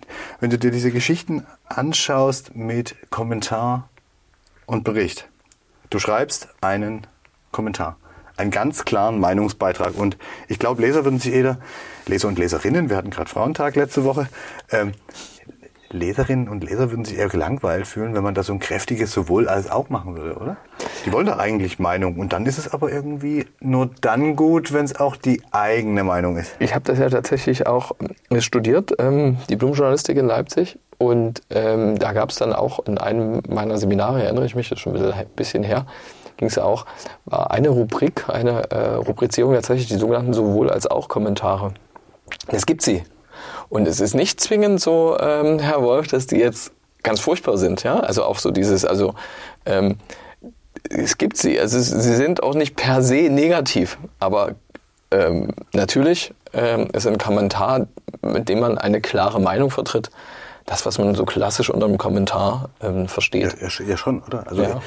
wenn 0.40 0.50
du 0.50 0.58
dir 0.58 0.70
diese 0.70 0.90
Geschichten 0.90 1.46
anschaust 1.66 2.54
mit 2.54 2.96
Kommentar 3.10 3.88
und 4.66 4.84
Bericht. 4.84 5.28
Du 5.90 5.98
schreibst 5.98 6.48
einen 6.60 7.06
Kommentar. 7.50 7.96
Einen 8.36 8.50
ganz 8.50 8.84
klaren 8.84 9.18
Meinungsbeitrag. 9.18 9.94
Und 9.96 10.16
ich 10.48 10.58
glaube, 10.58 10.82
Leser 10.82 11.04
würden 11.04 11.18
sich 11.18 11.32
jeder, 11.32 11.58
Leser 12.06 12.28
und 12.28 12.38
Leserinnen, 12.38 12.88
wir 12.88 12.96
hatten 12.96 13.10
gerade 13.10 13.28
Frauentag 13.28 13.76
letzte 13.76 14.04
Woche, 14.04 14.28
ähm, 14.70 14.92
Leserinnen 15.92 16.48
und 16.48 16.62
Leser 16.62 16.90
würden 16.90 17.04
sich 17.04 17.18
eher 17.18 17.28
gelangweilt 17.28 17.86
fühlen, 17.86 18.14
wenn 18.14 18.22
man 18.22 18.34
da 18.34 18.42
so 18.42 18.52
ein 18.52 18.60
kräftiges 18.60 19.12
sowohl 19.12 19.48
als 19.48 19.70
auch 19.70 19.88
machen 19.88 20.16
würde, 20.16 20.36
oder? 20.36 20.56
Die 21.04 21.12
wollen 21.12 21.26
da 21.26 21.38
eigentlich 21.38 21.78
Meinung 21.78 22.16
und 22.18 22.32
dann 22.32 22.46
ist 22.46 22.58
es 22.58 22.72
aber 22.72 22.92
irgendwie 22.92 23.46
nur 23.60 23.90
dann 24.00 24.36
gut, 24.36 24.72
wenn 24.72 24.84
es 24.84 24.98
auch 24.98 25.16
die 25.16 25.42
eigene 25.50 26.04
Meinung 26.04 26.36
ist. 26.36 26.54
Ich 26.60 26.74
habe 26.74 26.84
das 26.84 26.98
ja 26.98 27.10
tatsächlich 27.10 27.66
auch 27.66 27.92
äh, 28.30 28.40
studiert, 28.40 28.92
ähm, 28.98 29.38
Diplomjournalistik 29.48 30.16
in 30.16 30.26
Leipzig 30.26 30.78
und 30.98 31.42
ähm, 31.50 31.98
da 31.98 32.12
gab 32.12 32.30
es 32.30 32.36
dann 32.36 32.52
auch 32.52 32.86
in 32.86 32.98
einem 32.98 33.40
meiner 33.48 33.76
Seminare, 33.78 34.22
erinnere 34.22 34.46
ich 34.46 34.54
mich, 34.54 34.68
das 34.68 34.78
ist 34.78 34.82
schon 34.82 34.96
ein 34.96 35.26
bisschen 35.34 35.64
her, 35.64 35.86
ging 36.36 36.48
es 36.48 36.54
ja 36.54 36.62
auch, 36.62 36.86
war 37.24 37.50
eine 37.50 37.68
Rubrik, 37.68 38.28
eine 38.28 38.70
äh, 38.70 38.94
Rubrizierung 38.94 39.54
tatsächlich 39.54 39.88
die 39.88 39.96
sogenannten 39.96 40.34
sowohl 40.34 40.70
als 40.70 40.86
auch 40.86 41.08
Kommentare. 41.08 41.72
Es 42.46 42.64
gibt 42.64 42.82
sie 42.82 43.02
und 43.70 43.88
es 43.88 44.00
ist 44.00 44.14
nicht 44.14 44.40
zwingend 44.40 44.80
so, 44.80 45.16
ähm, 45.18 45.58
Herr 45.60 45.82
Wolf, 45.82 46.08
dass 46.08 46.26
die 46.26 46.36
jetzt 46.36 46.72
ganz 47.02 47.20
furchtbar 47.20 47.56
sind, 47.56 47.82
ja. 47.82 48.00
Also 48.00 48.24
auch 48.24 48.38
so 48.38 48.50
dieses, 48.50 48.84
also 48.84 49.14
ähm, 49.64 49.96
es 50.90 51.16
gibt 51.16 51.36
sie, 51.36 51.58
also 51.58 51.78
sie 51.78 52.16
sind 52.16 52.42
auch 52.42 52.54
nicht 52.54 52.76
per 52.76 53.02
se 53.02 53.30
negativ, 53.30 53.96
aber 54.18 54.56
ähm, 55.10 55.52
natürlich 55.72 56.34
ähm, 56.52 56.88
ist 56.92 57.06
ein 57.06 57.16
Kommentar, 57.16 57.86
mit 58.22 58.48
dem 58.48 58.60
man 58.60 58.76
eine 58.76 59.00
klare 59.00 59.40
Meinung 59.40 59.70
vertritt, 59.70 60.10
das, 60.66 60.84
was 60.84 60.98
man 60.98 61.14
so 61.14 61.24
klassisch 61.24 61.70
unter 61.70 61.86
einem 61.86 61.98
Kommentar 61.98 62.70
ähm, 62.80 63.08
versteht. 63.08 63.56
Ja, 63.60 63.84
ja, 63.86 63.96
schon, 63.96 64.22
oder? 64.22 64.46
Also 64.48 64.62
ja. 64.62 64.82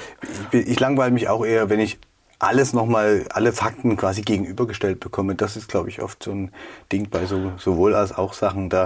ich, 0.51 0.67
ich 0.67 0.79
langweile 0.79 1.11
mich 1.11 1.29
auch 1.29 1.45
eher, 1.45 1.69
wenn 1.69 1.79
ich 1.79 1.99
alles 2.43 2.73
nochmal, 2.73 3.25
alle 3.29 3.51
Fakten 3.53 3.95
quasi 3.97 4.21
gegenübergestellt 4.21 4.99
bekomme. 4.99 5.35
Das 5.35 5.55
ist, 5.55 5.67
glaube 5.69 5.89
ich, 5.89 6.01
oft 6.01 6.23
so 6.23 6.31
ein 6.31 6.51
Ding 6.91 7.09
bei 7.09 7.25
so, 7.25 7.51
sowohl 7.57 7.95
als 7.95 8.15
auch 8.17 8.33
Sachen. 8.33 8.69
Da 8.69 8.85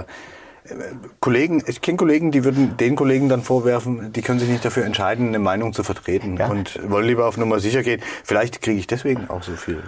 äh, 0.64 0.74
Kollegen, 1.20 1.62
ich 1.66 1.80
kenne 1.80 1.96
Kollegen, 1.96 2.30
die 2.30 2.44
würden 2.44 2.76
den 2.76 2.96
Kollegen 2.96 3.28
dann 3.28 3.42
vorwerfen, 3.42 4.12
die 4.12 4.22
können 4.22 4.38
sich 4.38 4.48
nicht 4.48 4.64
dafür 4.64 4.84
entscheiden, 4.84 5.28
eine 5.28 5.38
Meinung 5.38 5.72
zu 5.72 5.82
vertreten 5.82 6.36
Ja. 6.36 6.48
und 6.48 6.78
wollen 6.90 7.06
lieber 7.06 7.26
auf 7.26 7.36
Nummer 7.36 7.60
sicher 7.60 7.82
gehen. 7.82 8.00
Vielleicht 8.24 8.62
kriege 8.62 8.78
ich 8.78 8.86
deswegen 8.86 9.28
auch 9.28 9.42
so 9.42 9.52
viel, 9.52 9.82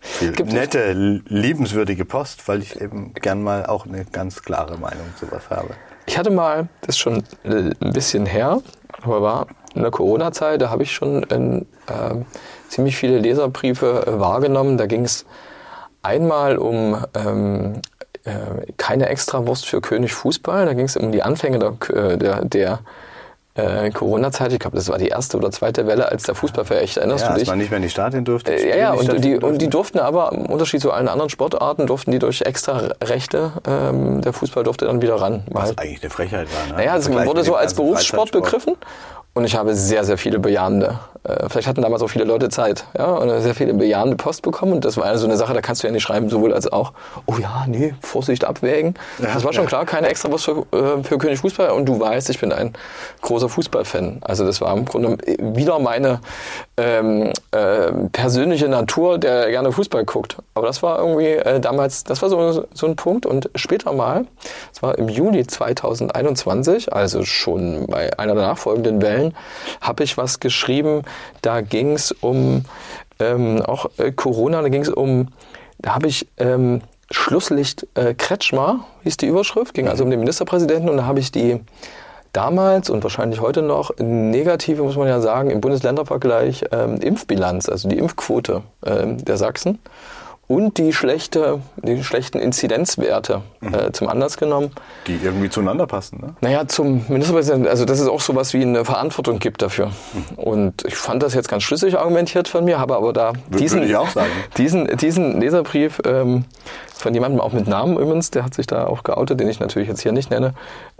viel 0.00 0.32
nette, 0.46 0.92
liebenswürdige 0.92 2.04
Post, 2.04 2.48
weil 2.48 2.60
ich 2.62 2.80
eben 2.80 3.14
gern 3.14 3.42
mal 3.42 3.66
auch 3.66 3.86
eine 3.86 4.04
ganz 4.04 4.42
klare 4.42 4.76
Meinung 4.78 5.06
zu 5.18 5.30
was 5.30 5.48
habe. 5.50 5.70
Ich 6.06 6.18
hatte 6.18 6.30
mal, 6.30 6.68
das 6.80 6.96
ist 6.96 6.98
schon 6.98 7.22
äh, 7.44 7.70
ein 7.80 7.92
bisschen 7.92 8.26
her, 8.26 8.60
aber 9.02 9.22
war 9.22 9.46
in 9.74 9.82
der 9.82 9.90
Corona-Zeit, 9.90 10.60
da 10.60 10.68
habe 10.70 10.82
ich 10.82 10.92
schon 10.92 11.24
ähm, 11.30 11.64
ähm, 11.88 12.26
ziemlich 12.72 12.96
viele 12.96 13.18
Leserbriefe 13.18 14.04
äh, 14.06 14.18
wahrgenommen. 14.20 14.78
Da 14.78 14.86
ging 14.86 15.04
es 15.04 15.24
einmal 16.02 16.56
um 16.58 16.96
ähm, 17.14 17.74
äh, 18.24 18.72
keine 18.76 19.08
Extrawurst 19.08 19.66
für 19.66 19.80
König 19.80 20.12
Fußball, 20.14 20.66
da 20.66 20.74
ging 20.74 20.86
es 20.86 20.96
um 20.96 21.12
die 21.12 21.22
Anfänge 21.22 21.58
der, 21.58 21.74
äh, 21.94 22.16
der, 22.18 22.44
der 22.44 22.80
äh, 23.54 23.90
Corona-Zeit. 23.90 24.52
Ich 24.52 24.58
glaube, 24.60 24.76
das 24.76 24.88
war 24.88 24.96
die 24.96 25.08
erste 25.08 25.36
oder 25.36 25.50
zweite 25.50 25.86
Welle, 25.86 26.10
als 26.10 26.22
der 26.22 26.34
Fußball 26.34 26.64
verächt. 26.64 26.96
Erinnerst 26.96 27.22
Ja, 27.22 27.28
du 27.28 27.32
als 27.34 27.40
dich? 27.40 27.48
man 27.48 27.58
nicht 27.58 27.70
mehr 27.70 27.76
in 27.76 27.82
die 27.82 27.90
Stadien 27.90 28.24
durfte. 28.24 28.54
Äh, 28.54 28.70
Ja, 28.70 28.76
ja, 28.76 28.92
und 28.92 29.22
die, 29.22 29.36
und 29.36 29.60
die 29.60 29.68
durften. 29.68 29.70
durften 29.70 29.98
aber, 29.98 30.32
im 30.32 30.46
Unterschied 30.46 30.80
zu 30.80 30.90
allen 30.90 31.08
anderen 31.08 31.28
Sportarten, 31.28 31.86
durften 31.86 32.12
die 32.12 32.18
durch 32.18 32.40
extra 32.42 32.92
Rechte, 33.04 33.52
ähm, 33.66 34.22
der 34.22 34.32
Fußball 34.32 34.64
durfte 34.64 34.86
dann 34.86 35.02
wieder 35.02 35.16
ran. 35.20 35.42
Weil, 35.50 35.64
Was 35.64 35.78
eigentlich 35.78 36.02
eine 36.02 36.10
Frechheit 36.10 36.48
war. 36.54 36.66
Ne? 36.68 36.82
naja, 36.82 36.96
es 36.96 37.10
wurde 37.12 37.44
so 37.44 37.54
als 37.54 37.74
Berufssport 37.74 38.32
begriffen. 38.32 38.76
Und 39.34 39.44
ich 39.44 39.56
habe 39.56 39.74
sehr, 39.74 40.04
sehr 40.04 40.18
viele 40.18 40.38
bejahende. 40.38 40.98
Äh, 41.24 41.48
vielleicht 41.48 41.68
hatten 41.68 41.82
damals 41.82 42.02
auch 42.02 42.08
viele 42.08 42.24
Leute 42.24 42.48
Zeit. 42.48 42.84
Ja, 42.98 43.06
und 43.06 43.40
sehr 43.40 43.54
viele 43.54 43.74
bejahende 43.74 44.16
Post 44.16 44.42
bekommen. 44.42 44.72
Und 44.72 44.84
das 44.84 44.96
war 44.96 45.16
so 45.16 45.26
eine 45.26 45.36
Sache, 45.36 45.54
da 45.54 45.60
kannst 45.60 45.82
du 45.82 45.86
ja 45.86 45.92
nicht 45.92 46.02
schreiben, 46.02 46.28
sowohl 46.28 46.52
als 46.52 46.70
auch, 46.70 46.92
oh 47.26 47.36
ja, 47.40 47.64
nee, 47.66 47.94
Vorsicht 48.00 48.44
abwägen. 48.44 48.94
Ja, 49.20 49.32
das 49.34 49.44
war 49.44 49.52
schon 49.52 49.64
ja. 49.64 49.68
klar, 49.68 49.86
keine 49.86 50.08
extra 50.08 50.32
was 50.32 50.44
für, 50.44 50.66
äh, 50.72 51.02
für 51.02 51.18
König 51.18 51.38
Fußball. 51.38 51.70
Und 51.70 51.86
du 51.86 51.98
weißt, 52.00 52.28
ich 52.30 52.40
bin 52.40 52.52
ein 52.52 52.72
großer 53.20 53.48
Fußballfan. 53.48 54.18
Also 54.22 54.44
das 54.44 54.60
war 54.60 54.76
im 54.76 54.84
Grunde 54.84 55.16
wieder 55.38 55.78
meine 55.78 56.20
ähm, 56.76 57.32
äh, 57.52 57.92
persönliche 58.12 58.68
Natur, 58.68 59.18
der 59.18 59.48
gerne 59.50 59.70
Fußball 59.70 60.04
guckt. 60.04 60.38
Aber 60.54 60.66
das 60.66 60.82
war 60.82 60.98
irgendwie 60.98 61.26
äh, 61.26 61.60
damals, 61.60 62.04
das 62.04 62.20
war 62.22 62.28
so, 62.28 62.66
so 62.74 62.86
ein 62.86 62.96
Punkt. 62.96 63.26
Und 63.26 63.48
später 63.54 63.92
mal, 63.92 64.26
das 64.72 64.82
war 64.82 64.98
im 64.98 65.08
Juli 65.08 65.46
2021, 65.46 66.92
also 66.92 67.24
schon 67.24 67.86
bei 67.86 68.18
einer 68.18 68.34
der 68.34 68.44
nachfolgenden 68.48 69.00
Wellen, 69.00 69.21
habe 69.80 70.04
ich 70.04 70.16
was 70.16 70.40
geschrieben. 70.40 71.02
Da 71.42 71.60
ging 71.60 71.92
es 71.92 72.12
um 72.12 72.64
ähm, 73.20 73.62
auch 73.62 73.86
äh, 73.98 74.12
Corona, 74.12 74.62
da 74.62 74.68
ging 74.68 74.82
es 74.82 74.88
um, 74.88 75.28
da 75.78 75.94
habe 75.94 76.08
ich 76.08 76.26
ähm, 76.38 76.82
Schlusslicht 77.10 77.86
äh, 77.94 78.14
Kretschmer, 78.14 78.86
hieß 79.04 79.18
die 79.18 79.26
Überschrift, 79.26 79.74
ging 79.74 79.88
also 79.88 80.04
um 80.04 80.10
den 80.10 80.20
Ministerpräsidenten 80.20 80.88
und 80.88 80.96
da 80.96 81.06
habe 81.06 81.20
ich 81.20 81.30
die 81.30 81.60
damals 82.32 82.88
und 82.88 83.02
wahrscheinlich 83.02 83.40
heute 83.40 83.62
noch 83.62 83.90
negative, 83.98 84.82
muss 84.82 84.96
man 84.96 85.08
ja 85.08 85.20
sagen, 85.20 85.50
im 85.50 85.60
Bundesländervergleich 85.60 86.64
ähm, 86.72 86.96
Impfbilanz, 87.00 87.68
also 87.68 87.88
die 87.88 87.98
Impfquote 87.98 88.62
ähm, 88.86 89.22
der 89.22 89.36
Sachsen 89.36 89.78
und 90.52 90.76
die 90.76 90.92
schlechte, 90.92 91.60
die 91.76 92.04
schlechten 92.04 92.38
Inzidenzwerte 92.38 93.40
äh, 93.62 93.90
zum 93.92 94.08
Anlass 94.08 94.36
genommen. 94.36 94.70
Die 95.06 95.18
irgendwie 95.22 95.48
zueinander 95.48 95.86
passen. 95.86 96.20
Ne? 96.20 96.34
Naja, 96.42 96.68
zum 96.68 97.06
Ministerpräsidenten, 97.08 97.68
also 97.68 97.86
dass 97.86 98.00
es 98.00 98.06
auch 98.06 98.20
sowas 98.20 98.52
wie 98.52 98.60
eine 98.60 98.84
Verantwortung 98.84 99.38
gibt 99.38 99.62
dafür. 99.62 99.92
Und 100.36 100.84
ich 100.86 100.96
fand 100.96 101.22
das 101.22 101.32
jetzt 101.32 101.48
ganz 101.48 101.62
schlüssig 101.62 101.98
argumentiert 101.98 102.48
von 102.48 102.66
mir, 102.66 102.78
habe 102.78 102.96
aber 102.96 103.14
da 103.14 103.32
diesen, 103.48 103.80
würde 103.80 103.90
ich 103.90 103.96
auch 103.96 104.10
sagen. 104.10 104.30
diesen, 104.58 104.94
diesen 104.98 105.40
Leserbrief 105.40 106.02
ähm, 106.04 106.44
von 106.94 107.14
jemandem 107.14 107.40
auch 107.40 107.52
mit 107.52 107.66
Namen 107.66 107.98
übrigens, 107.98 108.30
der 108.30 108.44
hat 108.44 108.54
sich 108.54 108.66
da 108.66 108.86
auch 108.86 109.02
geoutet, 109.02 109.40
den 109.40 109.48
ich 109.48 109.60
natürlich 109.60 109.88
jetzt 109.88 110.00
hier 110.02 110.12
nicht 110.12 110.30
nenne, 110.30 110.54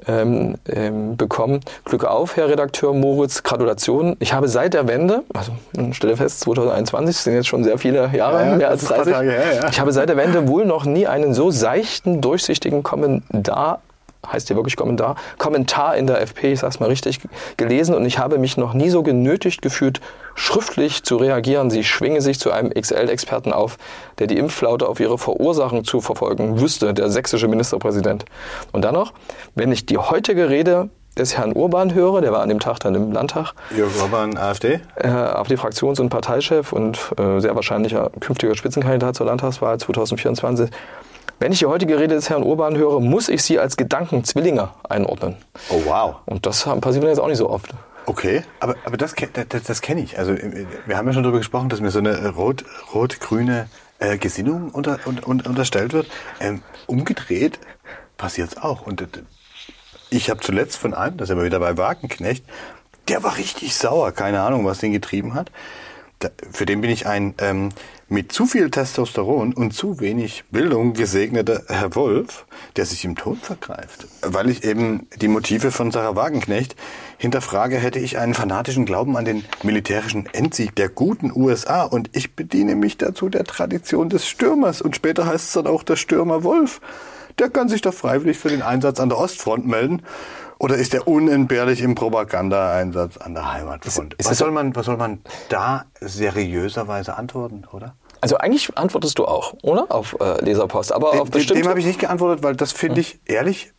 ähm, 0.07 0.57
ähm, 0.69 1.17
bekommen. 1.17 1.61
Glück 1.85 2.05
auf, 2.05 2.37
Herr 2.37 2.49
Redakteur 2.49 2.93
Moritz, 2.93 3.43
Gratulation. 3.43 4.17
Ich 4.19 4.33
habe 4.33 4.49
seit 4.49 4.75
der 4.75 4.89
Wende, 4.89 5.23
also 5.35 5.53
ich 5.73 5.97
stelle 5.97 6.17
fest, 6.17 6.41
2021 6.41 7.17
sind 7.17 7.35
jetzt 7.35 7.47
schon 7.47 7.65
sehr 7.65 7.79
viele 7.79 8.11
Jahre, 8.15 8.47
Ja, 8.47 8.57
mehr 8.57 8.69
als 8.69 8.83
ist 8.83 8.93
ein 8.93 8.97
paar 8.97 9.05
30. 9.05 9.13
Tage 9.13 9.61
ja. 9.63 9.69
Ich 9.69 9.81
habe 9.81 9.93
seit 9.93 10.09
der 10.09 10.17
Wende 10.17 10.49
wohl 10.49 10.65
noch 10.65 10.85
nie 10.85 11.07
einen 11.07 11.35
so 11.35 11.51
seichten, 11.51 12.21
durchsichtigen 12.21 12.83
Kommentar 12.83 13.81
heißt 14.31 14.49
hier 14.49 14.57
wirklich 14.57 14.77
Kommentar, 14.77 15.17
Kommentar 15.39 15.97
in 15.97 16.07
der 16.07 16.21
FP, 16.21 16.53
ich 16.53 16.61
sag's 16.61 16.81
mal 16.81 16.89
richtig, 16.89 17.21
gelesen 17.57 17.95
und 17.95 18.05
ich 18.05 18.19
habe 18.19 18.39
mich 18.39 18.57
noch 18.57 18.75
nie 18.75 18.91
so 18.91 19.03
genötigt 19.03 19.63
gefühlt, 19.63 20.01
schriftlich 20.35 21.03
zu 21.03 21.17
reagieren. 21.17 21.71
Sie 21.71 21.85
schwinge 21.85 22.21
sich 22.21 22.39
zu 22.39 22.51
einem 22.51 22.71
XL-Experten 22.71 23.53
auf, 23.53 23.77
der 24.19 24.27
die 24.27 24.39
Impfflaute 24.39 24.89
auf 24.89 25.01
ihre 25.01 25.19
Verursachung 25.19 25.85
zu 25.85 26.01
verfolgen 26.01 26.61
wüsste, 26.61 26.95
der 26.95 27.11
sächsische 27.11 27.49
Ministerpräsident. 27.49 28.25
Und 28.73 28.83
dann 28.85 28.95
noch, 28.95 29.13
wenn 29.55 29.73
ich 29.73 29.87
die 29.87 29.99
heutige 29.99 30.49
Rede 30.49 30.89
des 31.19 31.37
Herrn 31.37 31.53
Urban 31.53 31.93
höre, 31.93 32.23
der 32.23 32.33
war 32.33 32.41
an 32.41 32.49
dem 32.49 32.61
Tag 32.61 32.81
dann 32.81 32.95
im 32.95 33.13
Landtag, 33.13 33.53
Jörg 33.77 33.91
Orban, 34.01 34.39
AfD? 34.39 34.81
äh, 34.97 35.09
auf 35.11 35.47
die 35.47 35.57
Fraktions- 35.57 36.01
und 36.01 36.09
Parteichef 36.09 36.73
und 36.73 36.99
äh, 37.19 37.39
sehr 37.39 37.55
wahrscheinlicher 37.55 38.11
künftiger 38.21 38.55
Spitzenkandidat 38.55 39.17
zur 39.17 39.27
Landtagswahl 39.27 39.79
2024. 39.79 40.71
Wenn 41.39 41.53
ich 41.53 41.59
die 41.59 41.67
heutige 41.67 41.99
Rede 41.99 42.15
des 42.15 42.31
Herrn 42.31 42.43
Urban 42.45 42.77
höre, 42.77 43.01
muss 43.01 43.29
ich 43.29 43.43
sie 43.43 43.59
als 43.59 43.77
Gedankenzwillinge 43.77 44.71
einordnen. 44.89 45.37
Oh, 45.71 45.83
wow. 45.85 46.17
Und 46.27 46.47
das 46.47 46.65
passiert 46.81 47.03
mir 47.03 47.11
jetzt 47.11 47.19
auch 47.19 47.29
nicht 47.29 47.39
so 47.39 47.51
oft. 47.51 47.71
Okay, 48.07 48.43
aber, 48.61 48.77
aber 48.85 48.97
das, 48.97 49.15
das, 49.49 49.63
das 49.63 49.81
kenne 49.81 50.03
ich. 50.03 50.19
Also 50.19 50.33
äh, 50.33 50.67
wir 50.87 50.97
haben 50.97 51.07
ja 51.07 51.13
schon 51.13 51.23
darüber 51.23 51.39
gesprochen, 51.39 51.69
dass 51.69 51.81
mir 51.81 51.91
so 51.91 51.99
eine 51.99 52.31
rot- 52.31 52.65
rot-grüne 52.95 53.69
äh, 53.99 54.19
Gesinnung 54.19 54.71
unter, 54.71 54.99
un, 55.07 55.21
un, 55.25 55.41
unterstellt 55.41 55.93
wird. 55.93 56.07
Ähm, 56.41 56.63
umgedreht 56.87 57.59
passiert 58.17 58.51
es 58.51 58.57
auch. 58.57 58.83
Und 58.87 59.03
äh, 59.03 59.07
ich 60.11 60.31
habe 60.31 60.41
zuletzt 60.41 60.79
von 60.79 60.95
einem, 60.95 61.17
das 61.17 61.29
ist 61.29 61.33
aber 61.33 61.45
wieder 61.45 61.61
bei 61.61 61.77
Wagenknecht, 61.77 62.45
der 63.09 63.23
war 63.23 63.37
richtig 63.37 63.75
sauer, 63.77 64.13
keine 64.13 64.43
Ahnung, 64.43 64.65
was 64.65 64.79
den 64.79 64.93
getrieben 64.93 65.35
hat. 65.35 65.51
Da, 66.19 66.29
für 66.53 66.67
den 66.67 66.81
bin 66.81 66.91
ich 66.91 67.07
ein 67.07 67.35
ähm, 67.39 67.71
mit 68.13 68.31
zu 68.31 68.45
viel 68.45 68.71
Testosteron 68.71 69.55
und 69.55 69.73
zu 69.73 69.99
wenig 69.99 70.45
Bildung 70.51 70.93
gesegneter 70.93 71.63
Herr 71.69 71.95
Wolf, 71.95 72.45
der 72.77 72.85
sich 72.85 73.07
im 73.07 73.17
Ton 73.17 73.39
vergreift. 73.39 74.07
Weil 74.21 74.51
ich 74.51 74.65
eben 74.65 75.09
die 75.17 75.29
Motive 75.29 75.71
von 75.71 75.91
Sarah 75.91 76.15
Wagenknecht 76.15 76.77
hinterfrage, 77.17 77.77
hätte 77.79 77.99
ich 78.01 78.19
einen 78.19 78.35
fanatischen 78.35 78.85
Glauben 78.85 79.17
an 79.17 79.25
den 79.25 79.45
militärischen 79.63 80.27
Endsieg 80.35 80.77
der 80.77 80.91
guten 80.91 81.33
USA 81.35 81.85
und 81.85 82.11
ich 82.15 82.37
bediene 82.37 82.75
mich 82.77 82.99
dazu 82.99 83.31
der 83.31 83.45
Tradition 83.45 84.11
des 84.11 84.27
Stürmers 84.29 84.83
und 84.83 84.95
später 84.95 85.25
heißt 85.25 85.47
es 85.47 85.53
dann 85.55 85.67
auch 85.67 85.83
der 85.83 85.97
Stürmer 85.97 86.45
Wolf. 86.45 86.83
Der 87.39 87.49
kann 87.49 87.71
sich 87.71 87.81
doch 87.81 87.95
freiwillig 87.95 88.37
für 88.37 88.51
den 88.51 88.61
Einsatz 88.61 89.01
an 89.01 89.09
der 89.09 89.17
Ostfront 89.17 89.67
melden. 89.67 90.03
Oder 90.59 90.77
ist 90.77 90.95
er 90.95 91.09
unentbehrlich 91.09 91.81
im 91.81 91.97
Propagandaeinsatz 91.97 93.17
an 93.17 93.35
der 93.35 93.53
Heimatfront? 93.53 94.15
Ist- 94.15 94.21
ist 94.21 94.31
was, 94.31 94.39
soll 94.39 94.53
man, 94.53 94.77
was 94.77 94.87
soll 94.87 94.97
man 94.97 95.21
da 95.49 95.87
seriöserweise 96.01 97.17
antworten, 97.17 97.65
oder? 97.73 97.97
Also 98.23 98.39
eigentlich 98.39 98.79
antwortest 98.79 99.19
du 99.19 99.25
auch, 99.25 99.55
oder? 99.63 99.87
Auf 99.91 100.17
äh, 100.21 100.43
Leserpost. 100.45 100.93
Aber 100.93 101.09
auf 101.09 101.15
Dem, 101.15 101.25
dem 101.25 101.31
bestimmte... 101.33 101.69
habe 101.69 101.81
ich 101.81 101.87
nicht 101.87 101.99
geantwortet, 101.99 102.45
weil 102.45 102.55
das 102.55 102.71
finde 102.71 103.01
ich 103.01 103.19
ehrlich. 103.27 103.73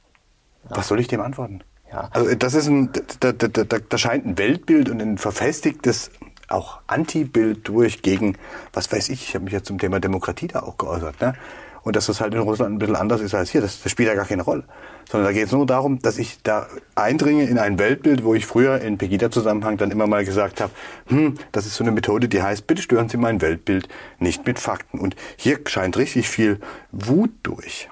Was 0.67 0.89
soll 0.89 0.99
ich 0.99 1.07
dem 1.07 1.21
antworten? 1.21 1.61
Ja. 1.89 2.09
Also 2.11 2.35
das 2.35 2.53
ist 2.53 2.67
ein, 2.67 2.91
da, 3.21 3.31
da, 3.31 3.47
da, 3.47 3.63
da, 3.63 3.77
da 3.79 3.97
scheint 3.97 4.25
ein 4.25 4.37
Weltbild 4.37 4.89
und 4.89 5.01
ein 5.01 5.17
verfestigtes 5.17 6.11
auch 6.49 6.79
Antibild 6.87 7.65
durch 7.69 8.01
gegen, 8.01 8.37
was 8.73 8.91
weiß 8.91 9.09
ich, 9.09 9.29
ich 9.29 9.33
habe 9.33 9.45
mich 9.45 9.53
ja 9.53 9.63
zum 9.63 9.79
Thema 9.79 10.01
Demokratie 10.01 10.47
da 10.47 10.63
auch 10.63 10.77
geäußert, 10.77 11.21
ne? 11.21 11.35
Und 11.83 11.95
dass 11.97 12.05
das 12.05 12.21
halt 12.21 12.33
in 12.33 12.39
Russland 12.39 12.73
ein 12.75 12.79
bisschen 12.79 12.95
anders 12.95 13.19
ist 13.19 13.35
als 13.35 13.49
hier, 13.51 13.59
das, 13.61 13.81
das 13.81 13.91
spielt 13.91 14.07
ja 14.07 14.15
gar 14.15 14.25
keine 14.25 14.43
Rolle. 14.43 14.63
Sondern 15.11 15.27
da 15.27 15.33
geht 15.33 15.47
es 15.47 15.51
nur 15.51 15.65
darum, 15.65 15.99
dass 16.01 16.17
ich 16.17 16.41
da 16.41 16.67
eindringe 16.95 17.43
in 17.43 17.59
ein 17.59 17.77
Weltbild, 17.77 18.23
wo 18.23 18.33
ich 18.35 18.45
früher 18.45 18.79
in 18.79 18.97
Pegida-Zusammenhang 18.97 19.75
dann 19.77 19.91
immer 19.91 20.07
mal 20.07 20.23
gesagt 20.23 20.61
habe, 20.61 20.71
hm, 21.07 21.35
das 21.51 21.65
ist 21.65 21.75
so 21.75 21.83
eine 21.83 21.91
Methode, 21.91 22.29
die 22.29 22.41
heißt, 22.41 22.65
bitte 22.67 22.81
stören 22.81 23.09
Sie 23.09 23.17
mein 23.17 23.41
Weltbild 23.41 23.89
nicht 24.19 24.45
mit 24.47 24.59
Fakten. 24.59 24.97
Und 24.99 25.15
hier 25.35 25.59
scheint 25.67 25.97
richtig 25.97 26.29
viel 26.29 26.59
Wut 26.93 27.31
durch. 27.43 27.89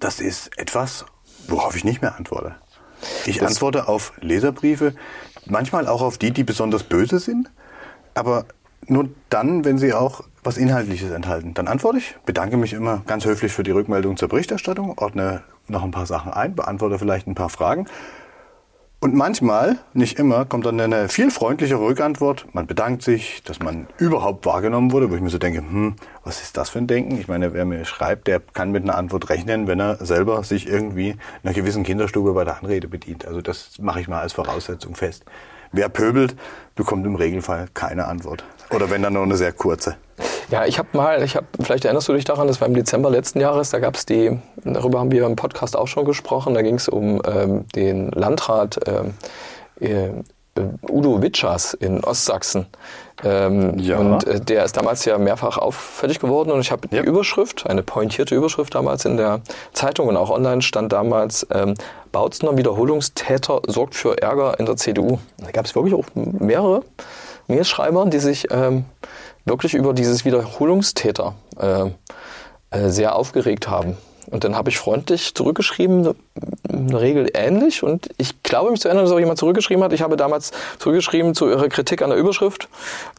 Das 0.00 0.20
ist 0.20 0.58
etwas, 0.58 1.04
worauf 1.48 1.76
ich 1.76 1.84
nicht 1.84 2.00
mehr 2.02 2.16
antworte. 2.16 2.56
Ich 3.26 3.38
Das- 3.38 3.48
antworte 3.52 3.88
auf 3.88 4.12
Leserbriefe, 4.20 4.94
manchmal 5.44 5.86
auch 5.86 6.00
auf 6.00 6.16
die, 6.18 6.30
die 6.30 6.44
besonders 6.44 6.84
böse 6.84 7.18
sind, 7.18 7.50
aber 8.14 8.46
nur 8.88 9.08
dann, 9.30 9.64
wenn 9.64 9.78
sie 9.78 9.92
auch 9.92 10.22
was 10.42 10.56
Inhaltliches 10.56 11.10
enthalten. 11.10 11.54
Dann 11.54 11.68
antworte 11.68 11.98
ich, 11.98 12.16
bedanke 12.24 12.56
mich 12.56 12.72
immer 12.72 13.02
ganz 13.06 13.24
höflich 13.24 13.52
für 13.52 13.62
die 13.62 13.72
Rückmeldung 13.72 14.16
zur 14.16 14.28
Berichterstattung, 14.28 14.96
ordne 14.96 15.42
noch 15.68 15.82
ein 15.82 15.90
paar 15.90 16.06
Sachen 16.06 16.32
ein, 16.32 16.54
beantworte 16.54 16.98
vielleicht 16.98 17.26
ein 17.26 17.34
paar 17.34 17.48
Fragen. 17.48 17.86
Und 18.98 19.14
manchmal, 19.14 19.76
nicht 19.92 20.18
immer, 20.18 20.46
kommt 20.46 20.64
dann 20.64 20.80
eine 20.80 21.08
viel 21.10 21.30
freundlichere 21.30 21.80
Rückantwort. 21.80 22.46
Man 22.54 22.66
bedankt 22.66 23.02
sich, 23.02 23.42
dass 23.44 23.60
man 23.60 23.86
überhaupt 23.98 24.46
wahrgenommen 24.46 24.90
wurde, 24.90 25.10
wo 25.10 25.14
ich 25.14 25.20
mir 25.20 25.28
so 25.28 25.36
denke, 25.38 25.58
hm, 25.58 25.96
was 26.24 26.40
ist 26.40 26.56
das 26.56 26.70
für 26.70 26.78
ein 26.78 26.86
Denken? 26.86 27.18
Ich 27.20 27.28
meine, 27.28 27.52
wer 27.52 27.66
mir 27.66 27.84
schreibt, 27.84 28.26
der 28.26 28.40
kann 28.40 28.72
mit 28.72 28.84
einer 28.84 28.96
Antwort 28.96 29.28
rechnen, 29.28 29.66
wenn 29.66 29.80
er 29.80 30.04
selber 30.04 30.42
sich 30.44 30.66
irgendwie 30.66 31.16
einer 31.44 31.52
gewissen 31.52 31.84
Kinderstube 31.84 32.32
bei 32.32 32.44
der 32.44 32.58
Anrede 32.58 32.88
bedient. 32.88 33.26
Also 33.26 33.42
das 33.42 33.78
mache 33.78 34.00
ich 34.00 34.08
mal 34.08 34.20
als 34.20 34.32
Voraussetzung 34.32 34.94
fest. 34.94 35.24
wer 35.72 35.88
pöbelt, 35.90 36.34
bekommt 36.74 37.04
im 37.06 37.16
Regelfall 37.16 37.68
keine 37.74 38.06
Antwort. 38.06 38.44
Oder 38.70 38.90
wenn 38.90 39.02
dann 39.02 39.12
nur 39.12 39.22
eine 39.22 39.36
sehr 39.36 39.52
kurze. 39.52 39.96
Ja, 40.50 40.64
ich 40.64 40.78
habe 40.78 40.88
mal, 40.92 41.22
ich 41.22 41.36
habe, 41.36 41.46
vielleicht 41.60 41.84
erinnerst 41.84 42.08
du 42.08 42.12
dich 42.12 42.24
daran, 42.24 42.46
das 42.46 42.60
war 42.60 42.68
im 42.68 42.74
Dezember 42.74 43.10
letzten 43.10 43.40
Jahres, 43.40 43.70
da 43.70 43.80
gab 43.80 43.96
es 43.96 44.06
die, 44.06 44.38
darüber 44.64 45.00
haben 45.00 45.10
wir 45.10 45.26
im 45.26 45.36
Podcast 45.36 45.76
auch 45.76 45.88
schon 45.88 46.04
gesprochen, 46.04 46.54
da 46.54 46.62
ging 46.62 46.76
es 46.76 46.88
um 46.88 47.20
ähm, 47.26 47.66
den 47.74 48.10
Landrat 48.10 48.78
ähm, 48.86 49.14
äh, 49.80 50.10
Udo 50.88 51.20
Witschers 51.20 51.74
in 51.74 52.02
Ostsachsen. 52.02 52.66
Ähm, 53.24 53.78
ja. 53.78 53.98
Und 53.98 54.26
äh, 54.26 54.40
der 54.40 54.64
ist 54.64 54.76
damals 54.76 55.04
ja 55.04 55.18
mehrfach 55.18 55.58
auffällig 55.58 56.18
geworden 56.18 56.50
und 56.50 56.60
ich 56.60 56.70
habe 56.70 56.88
ja. 56.90 57.02
die 57.02 57.08
Überschrift, 57.08 57.66
eine 57.66 57.82
pointierte 57.82 58.34
Überschrift 58.34 58.74
damals 58.74 59.04
in 59.04 59.16
der 59.16 59.40
Zeitung 59.72 60.08
und 60.08 60.16
auch 60.16 60.30
online 60.30 60.62
stand 60.62 60.92
damals, 60.92 61.46
ähm, 61.50 61.74
Bautzner 62.12 62.56
Wiederholungstäter 62.56 63.60
sorgt 63.66 63.94
für 63.94 64.20
Ärger 64.22 64.58
in 64.58 64.66
der 64.66 64.76
CDU. 64.76 65.18
Da 65.38 65.50
gab 65.50 65.66
es 65.66 65.74
wirklich 65.74 65.94
auch 65.94 66.06
mehrere 66.14 66.82
Mailschreiber, 67.48 68.06
die 68.06 68.18
sich 68.18 68.46
ähm, 68.50 68.84
wirklich 69.44 69.74
über 69.74 69.92
dieses 69.92 70.24
Wiederholungstäter 70.24 71.34
äh, 71.58 71.90
äh, 72.70 72.90
sehr 72.90 73.14
aufgeregt 73.14 73.68
haben. 73.68 73.96
Und 74.28 74.44
dann 74.44 74.56
habe 74.56 74.70
ich 74.70 74.78
freundlich 74.78 75.34
zurückgeschrieben, 75.34 76.14
eine 76.68 77.00
Regel 77.00 77.30
ähnlich. 77.34 77.82
Und 77.82 78.08
ich 78.18 78.42
glaube 78.42 78.70
mich 78.70 78.80
zu 78.80 78.88
erinnern, 78.88 79.04
dass 79.04 79.12
auch 79.12 79.18
jemand 79.18 79.38
zurückgeschrieben 79.38 79.82
hat. 79.84 79.92
Ich 79.92 80.02
habe 80.02 80.16
damals 80.16 80.52
zurückgeschrieben 80.78 81.34
zu 81.34 81.48
Ihrer 81.48 81.68
Kritik 81.68 82.02
an 82.02 82.10
der 82.10 82.18
Überschrift. 82.18 82.68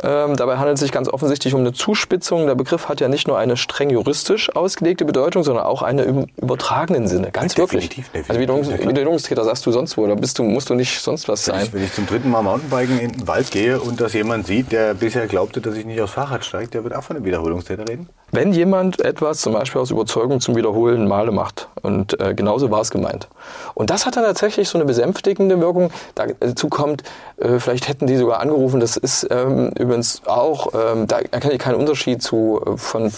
Ähm, 0.03 0.35
dabei 0.35 0.57
handelt 0.57 0.75
es 0.75 0.81
sich 0.81 0.91
ganz 0.91 1.09
offensichtlich 1.09 1.53
um 1.53 1.61
eine 1.61 1.73
Zuspitzung. 1.73 2.47
Der 2.47 2.55
Begriff 2.55 2.89
hat 2.89 2.99
ja 2.99 3.07
nicht 3.07 3.27
nur 3.27 3.37
eine 3.37 3.57
streng 3.57 3.89
juristisch 3.89 4.55
ausgelegte 4.55 5.05
Bedeutung, 5.05 5.43
sondern 5.43 5.65
auch 5.65 5.81
eine 5.81 6.03
im 6.03 6.27
übertragenen 6.37 7.07
Sinne. 7.07 7.31
Ganz 7.31 7.53
ja, 7.53 7.59
wirklich. 7.59 7.89
Definitiv, 7.89 8.29
also 8.29 8.41
Wiederholungs 8.41 8.69
Wiederholungstäter 8.69 9.43
sagst 9.43 9.65
du 9.65 9.71
sonst 9.71 9.97
wo. 9.97 10.07
Da 10.07 10.15
bist 10.15 10.39
du, 10.39 10.43
musst 10.43 10.69
du 10.69 10.73
nicht 10.73 10.99
sonst 10.99 11.27
was 11.27 11.45
sein. 11.45 11.67
Wenn 11.71 11.83
ich 11.83 11.93
zum 11.93 12.05
dritten 12.05 12.29
Mal 12.29 12.41
Mountainbiken 12.41 12.99
in 12.99 13.11
den 13.11 13.27
Wald 13.27 13.51
gehe 13.51 13.79
und 13.79 14.01
das 14.01 14.13
jemand 14.13 14.47
sieht, 14.47 14.71
der 14.71 14.93
bisher 14.93 15.27
glaubte, 15.27 15.61
dass 15.61 15.75
ich 15.75 15.85
nicht 15.85 16.01
aufs 16.01 16.13
Fahrrad 16.13 16.45
steige, 16.45 16.67
der 16.69 16.83
wird 16.83 16.95
auch 16.95 17.03
von 17.03 17.15
einem 17.15 17.25
Wiederholungstäter 17.25 17.87
reden? 17.87 18.09
Wenn 18.31 18.51
jemand 18.51 18.99
etwas 18.99 19.39
zum 19.39 19.53
Beispiel 19.53 19.79
aus 19.79 19.89
Überzeugung 19.89 20.41
zum 20.41 20.55
Wiederholen 20.57 21.07
Male 21.07 21.31
macht. 21.31 21.69
Und 21.81 22.19
äh, 22.19 22.33
genauso 22.33 22.69
war 22.71 22.81
es 22.81 22.91
gemeint. 22.91 23.29
Und 23.73 23.89
das 23.89 24.05
hat 24.05 24.17
dann 24.17 24.25
tatsächlich 24.25 24.67
so 24.67 24.77
eine 24.77 24.83
besänftigende 24.85 25.61
Wirkung. 25.61 25.91
Dazu 26.15 26.67
kommt, 26.67 27.03
äh, 27.37 27.59
vielleicht 27.59 27.87
hätten 27.87 28.05
die 28.05 28.17
sogar 28.17 28.41
angerufen, 28.41 28.81
das 28.81 28.97
ist 28.97 29.27
ähm, 29.31 29.69
übrigens 29.79 30.23
auch, 30.25 30.73
ähm, 30.73 31.07
da 31.07 31.19
erkenne 31.19 31.53
ich 31.53 31.59
keinen 31.59 31.75
Unterschied 31.75 32.21
zu, 32.21 32.61
äh, 32.65 32.75
von, 32.75 33.11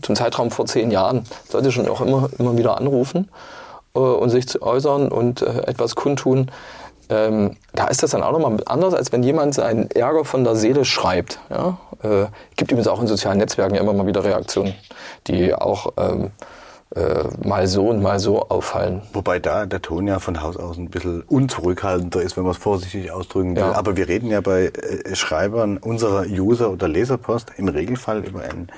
zum 0.00 0.16
Zeitraum 0.16 0.50
vor 0.50 0.64
zehn 0.64 0.90
Jahren. 0.90 1.24
Sollte 1.50 1.70
schon 1.70 1.86
auch 1.86 2.00
immer, 2.00 2.30
immer 2.38 2.56
wieder 2.56 2.78
anrufen 2.78 3.28
äh, 3.94 3.98
und 3.98 4.30
sich 4.30 4.48
zu 4.48 4.62
äußern 4.62 5.08
und 5.08 5.42
äh, 5.42 5.66
etwas 5.66 5.94
kundtun. 5.94 6.50
Ähm, 7.10 7.56
da 7.74 7.86
ist 7.86 8.02
das 8.02 8.10
dann 8.10 8.22
auch 8.22 8.32
nochmal 8.32 8.58
anders, 8.66 8.94
als 8.94 9.12
wenn 9.12 9.22
jemand 9.22 9.54
seinen 9.54 9.90
Ärger 9.90 10.24
von 10.24 10.44
der 10.44 10.56
Seele 10.56 10.84
schreibt. 10.84 11.40
Ja? 11.50 11.78
Äh, 12.02 12.26
gibt 12.56 12.70
übrigens 12.70 12.88
auch 12.88 13.00
in 13.00 13.06
sozialen 13.06 13.38
Netzwerken 13.38 13.74
ja 13.74 13.80
immer 13.80 13.92
mal 13.92 14.06
wieder 14.06 14.24
Reaktionen, 14.24 14.74
die 15.26 15.54
auch 15.54 15.92
ähm, 15.96 16.30
äh, 16.94 17.24
mal 17.42 17.66
so 17.66 17.88
und 17.88 18.02
mal 18.02 18.18
so 18.18 18.48
auffallen. 18.48 19.02
Wobei 19.12 19.38
da 19.38 19.66
der 19.66 19.82
Ton 19.82 20.06
ja 20.06 20.18
von 20.20 20.42
Haus 20.42 20.56
aus 20.56 20.78
ein 20.78 20.90
bisschen 20.90 21.22
unzurückhaltender 21.22 22.22
ist, 22.22 22.36
wenn 22.36 22.44
man 22.44 22.52
es 22.52 22.58
vorsichtig 22.58 23.10
ausdrücken 23.10 23.56
will. 23.56 23.62
Ja. 23.62 23.72
Aber 23.72 23.96
wir 23.96 24.08
reden 24.08 24.30
ja 24.30 24.40
bei 24.40 24.66
äh, 24.66 25.14
Schreibern 25.14 25.78
unserer 25.78 26.24
User- 26.26 26.70
oder 26.70 26.88
Leserpost 26.88 27.52
im 27.56 27.68
Regelfall 27.68 28.24
über 28.24 28.40
einen 28.40 28.68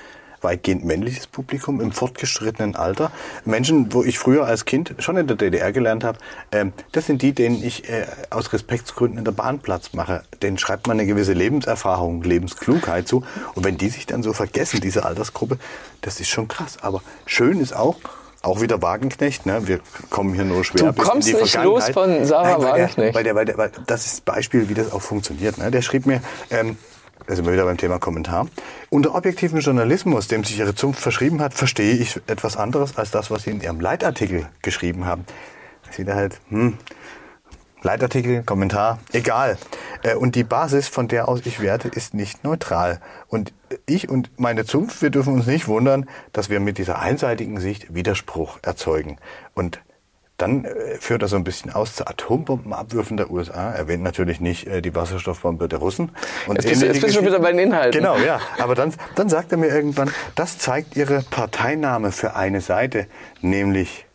weitgehend 0.42 0.85
männliches 0.85 1.26
Publikum 1.26 1.80
im 1.80 1.92
fortgeschrittenen 1.92 2.76
Alter. 2.76 3.11
Menschen, 3.44 3.92
wo 3.92 4.02
ich 4.02 4.18
früher 4.18 4.47
als 4.47 4.64
Kind 4.64 4.94
schon 4.99 5.16
in 5.16 5.26
der 5.26 5.37
DDR 5.37 5.73
gelernt 5.73 6.04
habe, 6.04 6.18
ähm, 6.52 6.73
das 6.92 7.06
sind 7.06 7.23
die, 7.23 7.32
denen 7.32 7.62
ich 7.62 7.88
äh, 7.88 8.06
aus 8.30 8.52
Respektsgründen 8.52 9.18
in 9.18 9.25
der 9.25 9.32
Bahn 9.32 9.59
Platz 9.59 9.92
mache. 9.92 10.23
Denen 10.42 10.59
schreibt 10.59 10.87
man 10.87 10.99
eine 10.99 11.06
gewisse 11.06 11.32
Lebenserfahrung, 11.32 12.23
Lebensklugheit 12.23 13.09
zu. 13.09 13.25
Und 13.54 13.64
wenn 13.64 13.76
die 13.76 13.88
sich 13.88 14.06
dann 14.06 14.23
so 14.23 14.32
vergessen, 14.32 14.80
diese 14.80 15.04
Altersgruppe, 15.04 15.59
das 16.00 16.20
ist 16.20 16.28
schon 16.28 16.49
krass. 16.49 16.78
Aber 16.80 17.02
schön 17.26 17.61
ist 17.61 17.75
auch, 17.75 17.97
auch 18.42 18.61
wieder 18.61 18.80
Wagenknecht, 18.80 19.44
ne? 19.44 19.66
Wir 19.68 19.80
kommen 20.09 20.35
hier 20.35 20.44
nur 20.44 20.64
schwer 20.64 20.92
du 20.92 21.02
kommst 21.02 21.28
in 21.28 21.37
die 21.37 21.42
nicht 21.42 21.62
los 21.62 21.90
von 21.90 22.25
Sarah 22.25 22.52
Nein, 22.52 22.59
weil 22.59 22.73
Wagenknecht. 22.73 22.99
Der, 22.99 23.14
weil 23.14 23.25
der, 23.25 23.35
weil 23.35 23.44
der, 23.44 23.59
weil 23.59 23.73
das 23.87 24.06
ist 24.06 24.20
ein 24.20 24.25
Beispiel, 24.25 24.69
wie 24.69 24.75
das 24.75 24.93
auch 24.93 25.02
funktioniert. 25.02 25.58
Ne? 25.58 25.71
Der 25.71 25.82
schrieb 25.82 26.06
mir, 26.06 26.23
ähm, 26.50 26.78
wir 27.38 27.52
wieder 27.52 27.64
beim 27.64 27.76
Thema 27.76 27.99
Kommentar. 27.99 28.49
Unter 28.90 29.14
objektivem 29.14 29.60
Journalismus, 29.60 30.26
dem 30.26 30.43
sich 30.43 30.58
Ihre 30.58 30.75
Zunft 30.75 31.00
verschrieben 31.00 31.40
hat, 31.40 31.54
verstehe 31.54 31.95
ich 31.95 32.21
etwas 32.26 32.56
anderes 32.56 32.97
als 32.99 33.10
das, 33.10 33.30
was 33.30 33.45
Sie 33.45 33.50
in 33.50 33.60
Ihrem 33.60 33.80
Leitartikel 33.80 34.49
geschrieben 34.62 35.06
haben. 35.06 35.25
Sie 35.90 36.04
da 36.04 36.14
halt, 36.14 36.40
hm, 36.49 36.76
Leitartikel, 37.82 38.43
Kommentar, 38.43 38.99
egal. 39.12 39.56
Äh, 40.02 40.14
und 40.14 40.34
die 40.34 40.45
Basis, 40.45 40.88
von 40.88 41.08
der 41.08 41.28
aus 41.28 41.40
ich 41.45 41.60
werte, 41.60 41.88
ist 41.88 42.14
nicht 42.14 42.45
neutral. 42.45 43.00
Und 43.28 43.52
ich 43.86 44.08
und 44.08 44.30
meine 44.38 44.64
Zunft, 44.64 45.00
wir 45.00 45.10
dürfen 45.10 45.34
uns 45.34 45.47
nicht 45.47 45.69
wundern, 45.69 46.08
dass 46.32 46.50
wir 46.50 46.60
mit 46.60 46.78
dieser 46.78 46.99
einseitigen 46.99 47.60
Sicht 47.60 47.95
Widerspruch 47.95 48.58
erzeugen. 48.62 49.19
Und 49.54 49.80
dann 50.41 50.65
äh, 50.65 50.97
führt 50.99 51.23
er 51.23 51.29
so 51.29 51.37
ein 51.37 51.45
bisschen 51.45 51.73
aus 51.73 51.97
zu 51.97 52.07
Atombombenabwürfen 52.07 53.17
der 53.17 53.31
USA. 53.31 53.73
Erwähnt 53.73 54.03
natürlich 54.03 54.41
nicht 54.41 54.67
äh, 54.67 54.81
die 54.81 54.95
Wasserstoffbombe 54.95 55.69
der 55.69 55.79
Russen. 55.79 56.11
Und 56.47 56.57
jetzt 56.57 56.69
bist, 56.69 56.83
jetzt 56.83 57.00
bist 57.00 57.15
du 57.15 57.19
schon 57.19 57.26
wieder 57.26 57.41
bei 57.41 57.53
den 57.53 57.59
Inhalten. 57.59 58.00
Genau, 58.00 58.17
ja. 58.17 58.41
Aber 58.59 58.75
dann, 58.75 58.95
dann 59.17 59.29
sagt 59.29 59.53
er 59.53 59.59
mir 59.59 59.69
irgendwann, 59.69 60.11
das 60.35 60.59
zeigt 60.59 60.97
ihre 60.97 61.23
Parteinahme 61.23 62.13
für 62.13 62.35
eine 62.35 62.61
Seite, 62.61 63.07
nämlich 63.43 64.07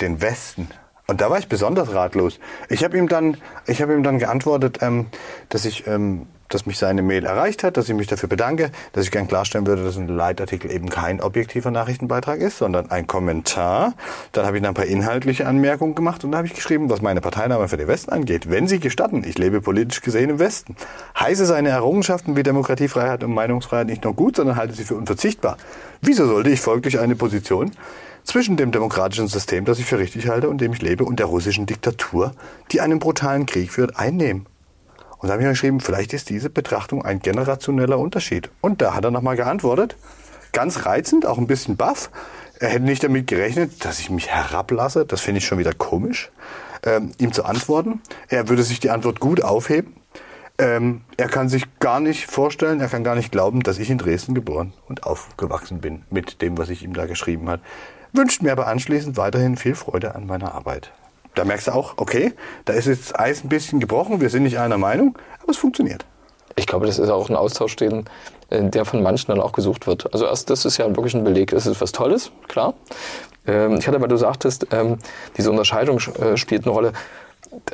den 0.00 0.20
Westen. 0.20 0.68
Und 1.06 1.20
da 1.20 1.30
war 1.30 1.38
ich 1.38 1.48
besonders 1.48 1.92
ratlos. 1.92 2.38
Ich 2.68 2.82
habe 2.84 2.96
ihm 2.96 3.08
dann, 3.08 3.36
ich 3.66 3.82
habe 3.82 3.94
ihm 3.94 4.02
dann 4.02 4.18
geantwortet, 4.18 4.78
ähm, 4.80 5.06
dass 5.48 5.64
ich 5.64 5.86
ähm, 5.86 6.26
dass 6.54 6.66
mich 6.66 6.78
seine 6.78 7.02
Mail 7.02 7.24
erreicht 7.24 7.64
hat, 7.64 7.76
dass 7.76 7.88
ich 7.88 7.94
mich 7.94 8.06
dafür 8.06 8.28
bedanke, 8.28 8.70
dass 8.92 9.04
ich 9.04 9.10
gern 9.10 9.26
klarstellen 9.26 9.66
würde, 9.66 9.84
dass 9.84 9.96
ein 9.96 10.08
Leitartikel 10.08 10.70
eben 10.70 10.88
kein 10.88 11.20
objektiver 11.20 11.70
Nachrichtenbeitrag 11.70 12.40
ist, 12.40 12.58
sondern 12.58 12.90
ein 12.90 13.06
Kommentar. 13.06 13.94
Dann 14.32 14.46
habe 14.46 14.58
ich 14.58 14.64
ein 14.64 14.74
paar 14.74 14.86
inhaltliche 14.86 15.46
Anmerkungen 15.46 15.94
gemacht 15.94 16.22
und 16.24 16.30
dann 16.30 16.38
habe 16.38 16.46
ich 16.46 16.54
geschrieben, 16.54 16.88
was 16.88 17.02
meine 17.02 17.20
Parteinahme 17.20 17.68
für 17.68 17.76
den 17.76 17.88
Westen 17.88 18.12
angeht. 18.12 18.48
Wenn 18.48 18.68
Sie 18.68 18.78
gestatten, 18.78 19.24
ich 19.26 19.36
lebe 19.36 19.60
politisch 19.60 20.00
gesehen 20.00 20.30
im 20.30 20.38
Westen. 20.38 20.76
Heiße 21.18 21.44
seine 21.44 21.70
Errungenschaften 21.70 22.36
wie 22.36 22.42
Demokratie, 22.44 22.88
Freiheit 22.88 23.24
und 23.24 23.34
Meinungsfreiheit 23.34 23.88
nicht 23.88 24.04
nur 24.04 24.14
gut, 24.14 24.36
sondern 24.36 24.56
halte 24.56 24.74
sie 24.74 24.84
für 24.84 24.94
unverzichtbar. 24.94 25.56
Wieso 26.00 26.26
sollte 26.26 26.50
ich 26.50 26.60
folglich 26.60 27.00
eine 27.00 27.16
Position 27.16 27.72
zwischen 28.22 28.56
dem 28.56 28.70
demokratischen 28.72 29.28
System, 29.28 29.64
das 29.64 29.78
ich 29.78 29.86
für 29.86 29.98
richtig 29.98 30.28
halte 30.28 30.48
und 30.48 30.60
dem 30.60 30.72
ich 30.72 30.82
lebe, 30.82 31.04
und 31.04 31.18
der 31.18 31.26
russischen 31.26 31.66
Diktatur, 31.66 32.32
die 32.72 32.80
einen 32.80 32.98
brutalen 32.98 33.46
Krieg 33.46 33.72
führt, 33.72 33.98
einnehmen? 33.98 34.46
Und 35.24 35.28
da 35.28 35.32
habe 35.32 35.42
ich 35.42 35.48
geschrieben, 35.48 35.80
vielleicht 35.80 36.12
ist 36.12 36.28
diese 36.28 36.50
Betrachtung 36.50 37.02
ein 37.02 37.18
generationeller 37.18 37.98
Unterschied. 37.98 38.50
Und 38.60 38.82
da 38.82 38.92
hat 38.92 39.06
er 39.06 39.10
nochmal 39.10 39.36
geantwortet, 39.36 39.96
ganz 40.52 40.84
reizend, 40.84 41.24
auch 41.24 41.38
ein 41.38 41.46
bisschen 41.46 41.78
baff. 41.78 42.10
Er 42.60 42.68
hätte 42.68 42.84
nicht 42.84 43.02
damit 43.02 43.26
gerechnet, 43.26 43.86
dass 43.86 44.00
ich 44.00 44.10
mich 44.10 44.28
herablasse. 44.28 45.06
Das 45.06 45.22
finde 45.22 45.38
ich 45.38 45.46
schon 45.46 45.56
wieder 45.56 45.72
komisch, 45.72 46.30
ähm, 46.84 47.12
ihm 47.16 47.32
zu 47.32 47.46
antworten. 47.46 48.02
Er 48.28 48.50
würde 48.50 48.64
sich 48.64 48.80
die 48.80 48.90
Antwort 48.90 49.18
gut 49.18 49.42
aufheben. 49.42 49.94
Ähm, 50.58 51.00
er 51.16 51.30
kann 51.30 51.48
sich 51.48 51.78
gar 51.78 52.00
nicht 52.00 52.30
vorstellen, 52.30 52.80
er 52.80 52.88
kann 52.88 53.02
gar 53.02 53.14
nicht 53.14 53.32
glauben, 53.32 53.62
dass 53.62 53.78
ich 53.78 53.88
in 53.88 53.96
Dresden 53.96 54.34
geboren 54.34 54.74
und 54.88 55.04
aufgewachsen 55.04 55.80
bin 55.80 56.02
mit 56.10 56.42
dem, 56.42 56.58
was 56.58 56.68
ich 56.68 56.82
ihm 56.82 56.92
da 56.92 57.06
geschrieben 57.06 57.48
hat. 57.48 57.60
Wünscht 58.12 58.42
mir 58.42 58.52
aber 58.52 58.66
anschließend 58.66 59.16
weiterhin 59.16 59.56
viel 59.56 59.74
Freude 59.74 60.14
an 60.16 60.26
meiner 60.26 60.54
Arbeit 60.54 60.92
da 61.34 61.44
merkst 61.44 61.68
du 61.68 61.72
auch, 61.72 61.94
okay, 61.96 62.32
da 62.64 62.72
ist 62.72 62.86
jetzt 62.86 63.18
Eis 63.18 63.44
ein 63.44 63.48
bisschen 63.48 63.80
gebrochen, 63.80 64.20
wir 64.20 64.30
sind 64.30 64.44
nicht 64.44 64.58
einer 64.58 64.78
Meinung, 64.78 65.18
aber 65.42 65.50
es 65.50 65.56
funktioniert. 65.56 66.04
Ich 66.56 66.66
glaube, 66.66 66.86
das 66.86 66.98
ist 66.98 67.10
auch 67.10 67.28
ein 67.28 67.36
Austausch, 67.36 67.76
den, 67.76 68.04
äh, 68.50 68.62
der 68.62 68.84
von 68.84 69.02
manchen 69.02 69.28
dann 69.28 69.40
auch 69.40 69.52
gesucht 69.52 69.86
wird. 69.86 70.12
Also 70.12 70.26
erst, 70.26 70.50
das 70.50 70.64
ist 70.64 70.76
ja 70.76 70.86
wirklich 70.88 71.14
ein 71.14 71.24
Beleg, 71.24 71.50
das 71.50 71.66
ist 71.66 71.80
was 71.80 71.92
Tolles, 71.92 72.30
klar. 72.48 72.74
Ähm, 73.46 73.78
ich 73.78 73.88
hatte, 73.88 74.00
weil 74.00 74.08
du 74.08 74.16
sagtest, 74.16 74.68
ähm, 74.70 74.98
diese 75.36 75.50
Unterscheidung 75.50 75.98
äh, 75.98 76.36
spielt 76.36 76.64
eine 76.64 76.72
Rolle. 76.72 76.92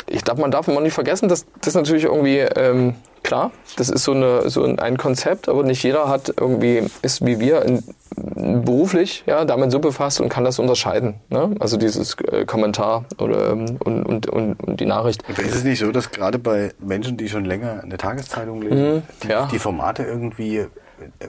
Ich 0.06 0.24
glaube, 0.24 0.40
man 0.40 0.50
darf 0.50 0.68
immer 0.68 0.80
nicht 0.80 0.94
vergessen, 0.94 1.28
dass 1.28 1.46
das 1.60 1.74
natürlich 1.74 2.04
irgendwie 2.04 2.38
ähm, 2.38 2.94
klar, 3.22 3.50
das 3.76 3.90
ist 3.90 4.04
so, 4.04 4.12
eine, 4.12 4.48
so 4.50 4.64
ein 4.64 4.96
Konzept, 4.96 5.48
aber 5.48 5.62
nicht 5.62 5.82
jeder 5.82 6.08
hat 6.08 6.34
irgendwie, 6.38 6.82
ist 7.02 7.24
wie 7.24 7.38
wir 7.38 7.62
in, 7.62 7.82
beruflich 8.16 9.24
ja, 9.26 9.44
damit 9.44 9.70
so 9.70 9.78
befasst 9.78 10.20
und 10.20 10.28
kann 10.28 10.44
das 10.44 10.58
unterscheiden. 10.58 11.14
Ne? 11.28 11.54
Also 11.60 11.76
dieses 11.76 12.16
äh, 12.30 12.44
Kommentar 12.44 13.04
oder, 13.18 13.50
ähm, 13.50 13.78
und, 13.84 14.04
und, 14.04 14.26
und, 14.26 14.62
und, 14.62 14.80
die 14.80 14.86
Nachricht. 14.86 15.22
Aber 15.28 15.42
ist 15.42 15.54
es 15.54 15.64
nicht 15.64 15.78
so, 15.78 15.92
dass 15.92 16.10
gerade 16.10 16.38
bei 16.38 16.72
Menschen, 16.78 17.16
die 17.16 17.28
schon 17.28 17.44
länger 17.44 17.82
eine 17.82 17.96
Tageszeitung 17.96 18.62
lesen, 18.62 18.94
mhm, 18.96 19.02
ja. 19.28 19.46
die, 19.46 19.52
die 19.52 19.58
Formate 19.58 20.02
irgendwie 20.02 20.66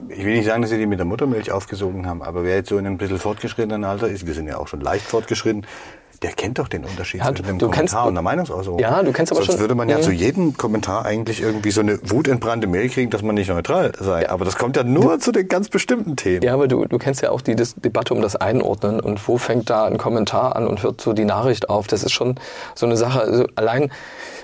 ich 0.08 0.24
will 0.24 0.34
nicht 0.34 0.44
sagen, 0.44 0.60
dass 0.60 0.70
sie 0.70 0.76
die 0.76 0.84
mit 0.84 0.98
der 0.98 1.06
Muttermilch 1.06 1.50
aufgesogen 1.50 2.06
haben, 2.06 2.22
aber 2.22 2.44
wer 2.44 2.56
jetzt 2.56 2.68
so 2.68 2.76
in 2.76 2.86
einem 2.86 2.98
bisschen 2.98 3.18
fortgeschrittenen 3.18 3.84
Alter 3.84 4.08
ist, 4.08 4.26
wir 4.26 4.34
sind 4.34 4.46
ja 4.46 4.58
auch 4.58 4.68
schon 4.68 4.82
leicht 4.82 5.06
fortgeschritten, 5.06 5.66
der 6.22 6.32
kennt 6.32 6.58
doch 6.58 6.68
den 6.68 6.84
Unterschied 6.84 7.20
Ja, 7.20 7.26
zwischen 7.34 7.44
du- 7.44 7.66
du 7.66 7.70
Kommentar 7.70 7.78
kennst- 7.78 7.96
und 8.08 8.14
der 8.14 8.22
Meinungsäußerung. 8.22 8.78
Ja, 8.78 9.02
du 9.02 9.12
kennst 9.12 9.32
aber 9.32 9.40
Sonst 9.42 9.52
schon- 9.52 9.60
würde 9.60 9.74
man 9.74 9.88
ja 9.88 9.98
Mhm. 9.98 10.02
zu 10.02 10.12
jedem 10.12 10.56
Kommentar 10.56 11.04
eigentlich 11.04 11.40
irgendwie 11.42 11.70
so 11.70 11.80
eine 11.80 11.98
wutentbrannte 12.10 12.66
Mail 12.66 12.88
kriegen, 12.88 13.10
dass 13.10 13.22
man 13.22 13.34
nicht 13.34 13.48
neutral 13.48 13.92
sei. 13.98 14.28
Aber 14.30 14.44
das 14.44 14.56
kommt 14.56 14.76
ja 14.76 14.84
nur 14.84 15.18
zu 15.18 15.32
den 15.32 15.48
ganz 15.48 15.68
bestimmten 15.68 16.16
Themen. 16.16 16.42
Ja, 16.42 16.54
aber 16.54 16.68
du, 16.68 16.84
du 16.84 16.98
kennst 16.98 17.22
ja 17.22 17.30
auch 17.30 17.40
die 17.40 17.56
Dis 17.56 17.74
Debatte 17.74 18.14
um 18.14 18.22
das 18.22 18.36
Einordnen 18.36 19.00
und 19.00 19.26
wo 19.26 19.36
fängt 19.38 19.68
da 19.70 19.84
ein 19.86 19.98
Kommentar 19.98 20.56
an 20.56 20.66
und 20.66 20.82
hört 20.82 21.00
so 21.00 21.12
die 21.12 21.24
Nachricht 21.24 21.68
auf. 21.68 21.86
Das 21.86 22.02
ist 22.04 22.12
schon 22.12 22.36
so 22.74 22.86
eine 22.86 22.96
Sache. 22.96 23.20
Also 23.20 23.44
allein 23.56 23.90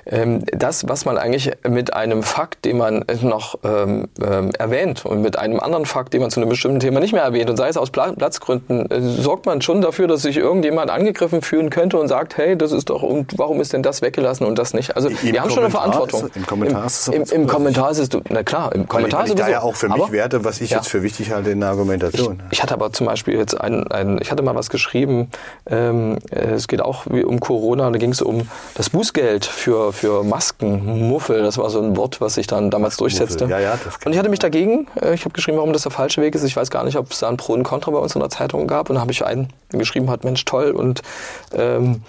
ähm, 0.08 0.44
das, 0.46 0.88
was 0.88 1.04
man 1.04 1.18
eigentlich 1.18 1.50
mit 1.68 1.92
einem 1.94 2.22
Fakt, 2.22 2.64
den 2.64 2.78
man 2.78 3.04
noch 3.22 3.58
ähm, 3.64 4.08
ähm, 4.24 4.50
erwähnt 4.58 5.04
und 5.04 5.22
mit 5.22 5.38
einem 5.38 5.60
anderen 5.60 5.86
Fakt, 5.86 6.14
den 6.14 6.20
man 6.22 6.30
zu 6.30 6.40
einem 6.40 6.48
bestimmten 6.48 6.80
Thema 6.80 7.00
nicht 7.00 7.12
mehr 7.12 7.22
erwähnt 7.22 7.50
und 7.50 7.56
sei 7.56 7.68
es 7.68 7.76
aus 7.76 7.90
Pla 7.90 8.12
Platzgründen, 8.12 8.90
äh, 8.90 9.00
sorgt 9.00 9.46
man 9.46 9.60
schon 9.62 9.80
dafür, 9.82 10.06
dass 10.08 10.22
sich 10.22 10.36
irgendjemand 10.36 10.90
angegriffen 10.90 11.42
fühlen 11.42 11.70
könnte 11.70 11.98
und 11.98 12.08
sagt, 12.08 12.36
hey, 12.36 12.56
das 12.56 12.72
ist 12.72 12.90
doch, 12.90 13.02
und 13.02 13.38
warum 13.38 13.60
ist 13.60 13.72
denn 13.72 13.82
das 13.82 14.02
weggelassen 14.02 14.46
und 14.46 14.58
das 14.58 14.74
nicht? 14.74 14.96
Also 14.96 15.08
Im 15.08 15.16
wir 15.22 15.40
haben 15.42 15.50
schon 15.50 15.64
eine 15.64 15.72
Kommentar 15.72 15.92
Verantwortung. 15.92 16.28
ist- 16.28 16.36
im 16.36 16.46
Kommentar 16.46 16.86
ist 16.86 17.00
es 17.00 17.08
Im, 17.08 17.22
im, 17.22 17.42
im 17.42 17.46
Kommentar 17.46 17.90
ist 17.90 17.98
es, 17.98 18.08
du- 18.08 18.20
na 18.30 18.42
klar, 18.42 18.72
im 18.74 18.80
Weil, 18.82 18.86
Kommentar 18.86 19.20
weil 19.20 19.26
ich 19.28 19.34
da 19.34 19.44
sowieso. 19.44 19.52
ja 19.52 19.62
auch 19.62 19.74
für 19.76 19.88
mich 19.88 20.10
werte, 20.12 20.44
was 20.44 20.60
ich 20.60 20.70
Ja. 20.70 20.78
jetzt 20.78 20.88
für 20.88 21.02
wichtig 21.02 21.30
halte 21.32 21.50
in 21.50 21.60
der 21.60 21.68
Argumentation. 21.70 22.42
Ich 22.50 22.62
hatte 22.62 22.74
aber 22.74 22.92
zum 22.92 23.06
Beispiel 23.06 23.36
jetzt 23.36 23.60
ein, 23.60 23.86
ein 23.90 24.18
ich 24.22 24.30
hatte 24.30 24.42
mal 24.42 24.54
was 24.54 24.70
geschrieben, 24.70 25.30
ähm, 25.68 26.18
äh, 26.30 26.52
es 26.54 26.66
geht 26.68 26.80
auch 26.80 27.04
wie 27.10 27.24
um 27.24 27.40
Corona, 27.40 27.90
da 27.90 27.98
ging 27.98 28.10
es 28.12 28.22
um 28.22 28.48
das 28.74 28.90
Bußgeld 28.90 29.44
für, 29.44 29.92
für 29.98 30.22
Maskenmuffel, 30.22 31.42
das 31.42 31.58
war 31.58 31.70
so 31.70 31.80
ein 31.80 31.96
Wort, 31.96 32.20
was 32.20 32.34
sich 32.34 32.46
dann 32.46 32.70
damals 32.70 32.96
durchsetzte. 32.96 33.46
ja, 33.46 33.58
ja, 33.58 33.78
das 33.82 33.98
und 34.04 34.12
ich 34.12 34.18
hatte 34.18 34.28
mich 34.28 34.38
dagegen, 34.38 34.86
äh, 35.00 35.14
ich 35.14 35.24
habe 35.24 35.32
geschrieben, 35.34 35.58
warum 35.58 35.72
das 35.72 35.82
der 35.82 35.92
falsche 35.92 36.22
Weg 36.22 36.34
ist, 36.34 36.44
ich 36.44 36.56
weiß 36.56 36.70
gar 36.70 36.84
nicht, 36.84 36.96
ob 36.96 37.10
es 37.12 37.20
da 37.20 37.28
ein 37.28 37.36
Pro 37.36 37.52
und 37.52 37.64
Contra 37.64 37.90
bei 37.90 37.98
uns 37.98 38.14
in 38.14 38.20
der 38.20 38.30
Zeitung 38.30 38.66
gab 38.66 38.88
und 38.88 38.94
dann 38.94 39.00
habe 39.00 39.12
ich 39.12 39.24
einen 39.24 39.52
geschrieben 39.70 40.10
hat, 40.10 40.24
Mensch, 40.24 40.44
toll 40.44 40.70
und 40.70 41.02
ähm, 41.52 42.02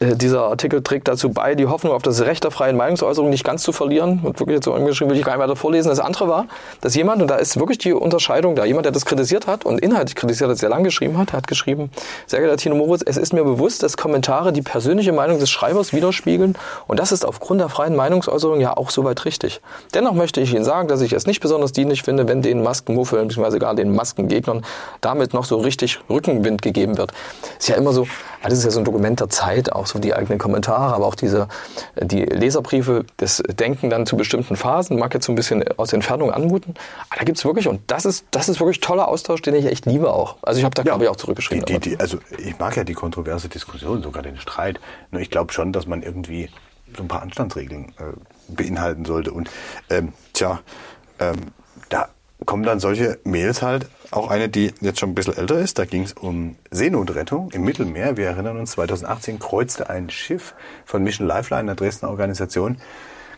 äh, 0.00 0.14
dieser 0.14 0.42
Artikel 0.42 0.82
trägt 0.82 1.08
dazu 1.08 1.30
bei, 1.30 1.54
die 1.54 1.66
Hoffnung 1.66 1.92
auf 1.92 2.02
das 2.02 2.20
Recht 2.20 2.44
der 2.44 2.50
freien 2.50 2.76
Meinungsäußerung 2.76 3.30
nicht 3.30 3.44
ganz 3.44 3.62
zu 3.62 3.72
verlieren. 3.72 4.20
Und 4.22 4.38
wirklich 4.38 4.56
jetzt 4.56 4.64
so 4.64 4.72
angeschrieben, 4.72 5.10
will 5.10 5.18
ich 5.18 5.24
gar 5.24 5.32
nicht 5.32 5.42
weiter 5.42 5.56
vorlesen. 5.56 5.88
Das 5.88 6.00
andere 6.00 6.28
war, 6.28 6.46
dass 6.80 6.94
jemand, 6.94 7.20
und 7.22 7.28
da 7.28 7.36
ist 7.36 7.58
wirklich 7.58 7.78
die 7.78 7.92
Unterscheidung 7.92 8.54
da, 8.54 8.64
jemand, 8.64 8.84
der 8.84 8.92
das 8.92 9.04
kritisiert 9.04 9.46
hat 9.46 9.64
und 9.64 9.80
inhaltlich 9.80 10.14
kritisiert 10.14 10.50
hat, 10.50 10.58
sehr 10.58 10.68
lang 10.68 10.84
geschrieben 10.84 11.18
hat, 11.18 11.32
hat 11.32 11.46
geschrieben, 11.46 11.90
sehr 12.26 12.40
geehrter 12.40 12.56
Tino 12.56 12.76
Moritz, 12.76 13.02
es 13.04 13.16
ist 13.16 13.32
mir 13.32 13.44
bewusst, 13.44 13.82
dass 13.82 13.96
Kommentare 13.96 14.52
die 14.52 14.62
persönliche 14.62 15.12
Meinung 15.12 15.38
des 15.38 15.50
Schreibers 15.50 15.92
widerspiegeln 15.92 16.56
und 16.86 17.00
das 17.00 17.07
ist 17.12 17.24
aufgrund 17.24 17.60
der 17.60 17.68
freien 17.68 17.96
Meinungsäußerung 17.96 18.60
ja 18.60 18.76
auch 18.76 18.90
soweit 18.90 19.24
richtig. 19.24 19.60
Dennoch 19.94 20.14
möchte 20.14 20.40
ich 20.40 20.52
Ihnen 20.52 20.64
sagen, 20.64 20.88
dass 20.88 21.00
ich 21.00 21.12
es 21.12 21.26
nicht 21.26 21.40
besonders 21.40 21.72
dienlich 21.72 22.02
finde, 22.02 22.28
wenn 22.28 22.42
den 22.42 22.62
Maskenmuffeln, 22.62 23.28
beziehungsweise 23.28 23.58
gar 23.58 23.74
den 23.74 23.94
Maskengegnern 23.94 24.64
damit 25.00 25.34
noch 25.34 25.44
so 25.44 25.58
richtig 25.58 26.00
Rückenwind 26.08 26.62
gegeben 26.62 26.98
wird. 26.98 27.12
Ist 27.58 27.68
ja 27.68 27.76
immer 27.76 27.92
so, 27.92 28.06
alles 28.42 28.58
ist 28.58 28.64
ja 28.64 28.70
so 28.70 28.80
ein 28.80 28.84
Dokument 28.84 29.20
der 29.20 29.28
Zeit, 29.28 29.72
auch 29.72 29.86
so 29.86 29.98
die 29.98 30.14
eigenen 30.14 30.38
Kommentare, 30.38 30.94
aber 30.94 31.06
auch 31.06 31.14
diese, 31.14 31.48
die 32.00 32.24
Leserbriefe, 32.24 33.04
das 33.16 33.42
Denken 33.48 33.90
dann 33.90 34.06
zu 34.06 34.16
bestimmten 34.16 34.56
Phasen, 34.56 34.98
mag 34.98 35.14
jetzt 35.14 35.26
so 35.26 35.32
ein 35.32 35.36
bisschen 35.36 35.64
aus 35.76 35.92
Entfernung 35.92 36.32
anmuten, 36.32 36.74
aber 37.10 37.18
da 37.18 37.24
gibt's 37.24 37.44
wirklich, 37.44 37.68
und 37.68 37.80
das 37.86 38.04
ist, 38.04 38.26
das 38.30 38.48
ist 38.48 38.60
wirklich 38.60 38.80
toller 38.80 39.08
Austausch, 39.08 39.42
den 39.42 39.54
ich 39.54 39.66
echt 39.66 39.86
liebe 39.86 40.12
auch. 40.12 40.36
Also 40.42 40.58
ich 40.58 40.64
habe 40.64 40.74
da, 40.74 40.82
glaube 40.82 41.04
ich, 41.04 41.10
auch 41.10 41.16
zurückgeschrieben. 41.16 41.64
Die, 41.64 41.78
die, 41.78 41.90
die, 41.90 42.00
also 42.00 42.18
ich 42.38 42.58
mag 42.58 42.76
ja 42.76 42.84
die 42.84 42.94
kontroverse 42.94 43.48
Diskussion, 43.48 44.02
sogar 44.02 44.22
den 44.22 44.38
Streit. 44.38 44.80
Nur 45.10 45.20
ich 45.20 45.30
glaube 45.30 45.52
schon, 45.52 45.72
dass 45.72 45.86
man 45.86 46.02
irgendwie 46.02 46.48
so 46.96 47.02
ein 47.02 47.08
paar 47.08 47.22
Anstandsregeln 47.22 47.92
äh, 47.98 48.52
beinhalten 48.52 49.04
sollte. 49.04 49.32
Und 49.32 49.50
ähm, 49.90 50.12
tja, 50.32 50.60
ähm, 51.18 51.36
da 51.88 52.08
kommen 52.44 52.62
dann 52.62 52.80
solche 52.80 53.18
Mails 53.24 53.62
halt, 53.62 53.86
auch 54.10 54.30
eine, 54.30 54.48
die 54.48 54.72
jetzt 54.80 55.00
schon 55.00 55.10
ein 55.10 55.14
bisschen 55.14 55.36
älter 55.36 55.58
ist, 55.58 55.78
da 55.78 55.84
ging 55.84 56.02
es 56.02 56.12
um 56.12 56.56
Seenotrettung 56.70 57.50
im 57.50 57.62
Mittelmeer. 57.62 58.16
Wir 58.16 58.28
erinnern 58.28 58.58
uns, 58.58 58.72
2018 58.72 59.38
kreuzte 59.38 59.90
ein 59.90 60.08
Schiff 60.08 60.54
von 60.86 61.02
Mission 61.02 61.26
Lifeline, 61.26 61.60
einer 61.60 61.74
Dresdner 61.74 62.08
Organisation, 62.08 62.78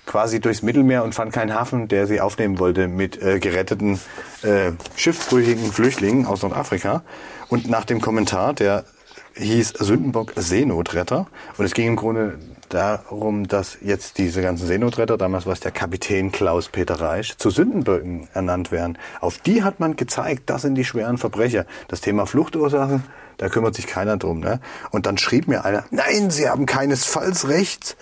quasi 0.07 0.41
durchs 0.41 0.63
Mittelmeer 0.63 1.03
und 1.03 1.15
fand 1.15 1.33
keinen 1.33 1.55
Hafen, 1.55 1.89
der 1.89 2.07
sie 2.07 2.21
aufnehmen 2.21 2.59
wollte 2.59 2.89
mit 2.89 3.21
äh, 3.21 3.39
geretteten 3.39 3.99
äh, 4.43 4.73
schiffbrüchigen 4.97 5.73
Flüchtlingen 5.73 6.27
aus 6.27 6.43
Nordafrika. 6.43 7.03
Und 7.49 7.69
nach 7.69 7.85
dem 7.85 8.01
Kommentar, 8.01 8.55
der 8.55 8.85
hieß 9.35 9.71
Sündenbock 9.71 10.33
Seenotretter. 10.37 11.27
Und 11.57 11.65
es 11.65 11.75
ging 11.75 11.89
im 11.89 11.97
Grunde 11.97 12.39
darum, 12.71 13.47
dass 13.49 13.77
jetzt 13.83 14.19
diese 14.19 14.41
ganzen 14.41 14.67
Seenotretter, 14.67 15.19
damals 15.19 15.45
war 15.45 15.53
es 15.53 15.61
der 15.61 15.73
Kapitän 15.73 16.33
Klaus-Peter 16.33 17.01
Reisch, 17.01 17.37
zu 17.37 17.51
Sündenböcken 17.51 18.29
ernannt 18.33 18.73
werden. 18.73 18.97
Auf 19.21 19.39
die 19.39 19.63
hat 19.63 19.81
man 19.81 19.97
gezeigt, 19.97 20.45
das 20.47 20.63
sind 20.63 20.77
die 20.77 20.85
schweren 20.85 21.19
Verbrecher. 21.19 21.67
Das 21.89 22.01
Thema 22.01 22.27
Fluchtursachen, 22.27 23.05
da 23.37 23.49
kümmert 23.49 23.75
sich 23.75 23.87
keiner 23.87 24.17
drum. 24.17 24.41
Ne? 24.41 24.61
Und 24.91 25.07
dann 25.07 25.19
schrieb 25.19 25.49
mir 25.49 25.65
einer, 25.65 25.85
nein, 25.91 26.31
Sie 26.31 26.49
haben 26.49 26.65
keinesfalls 26.65 27.49
recht. 27.49 27.97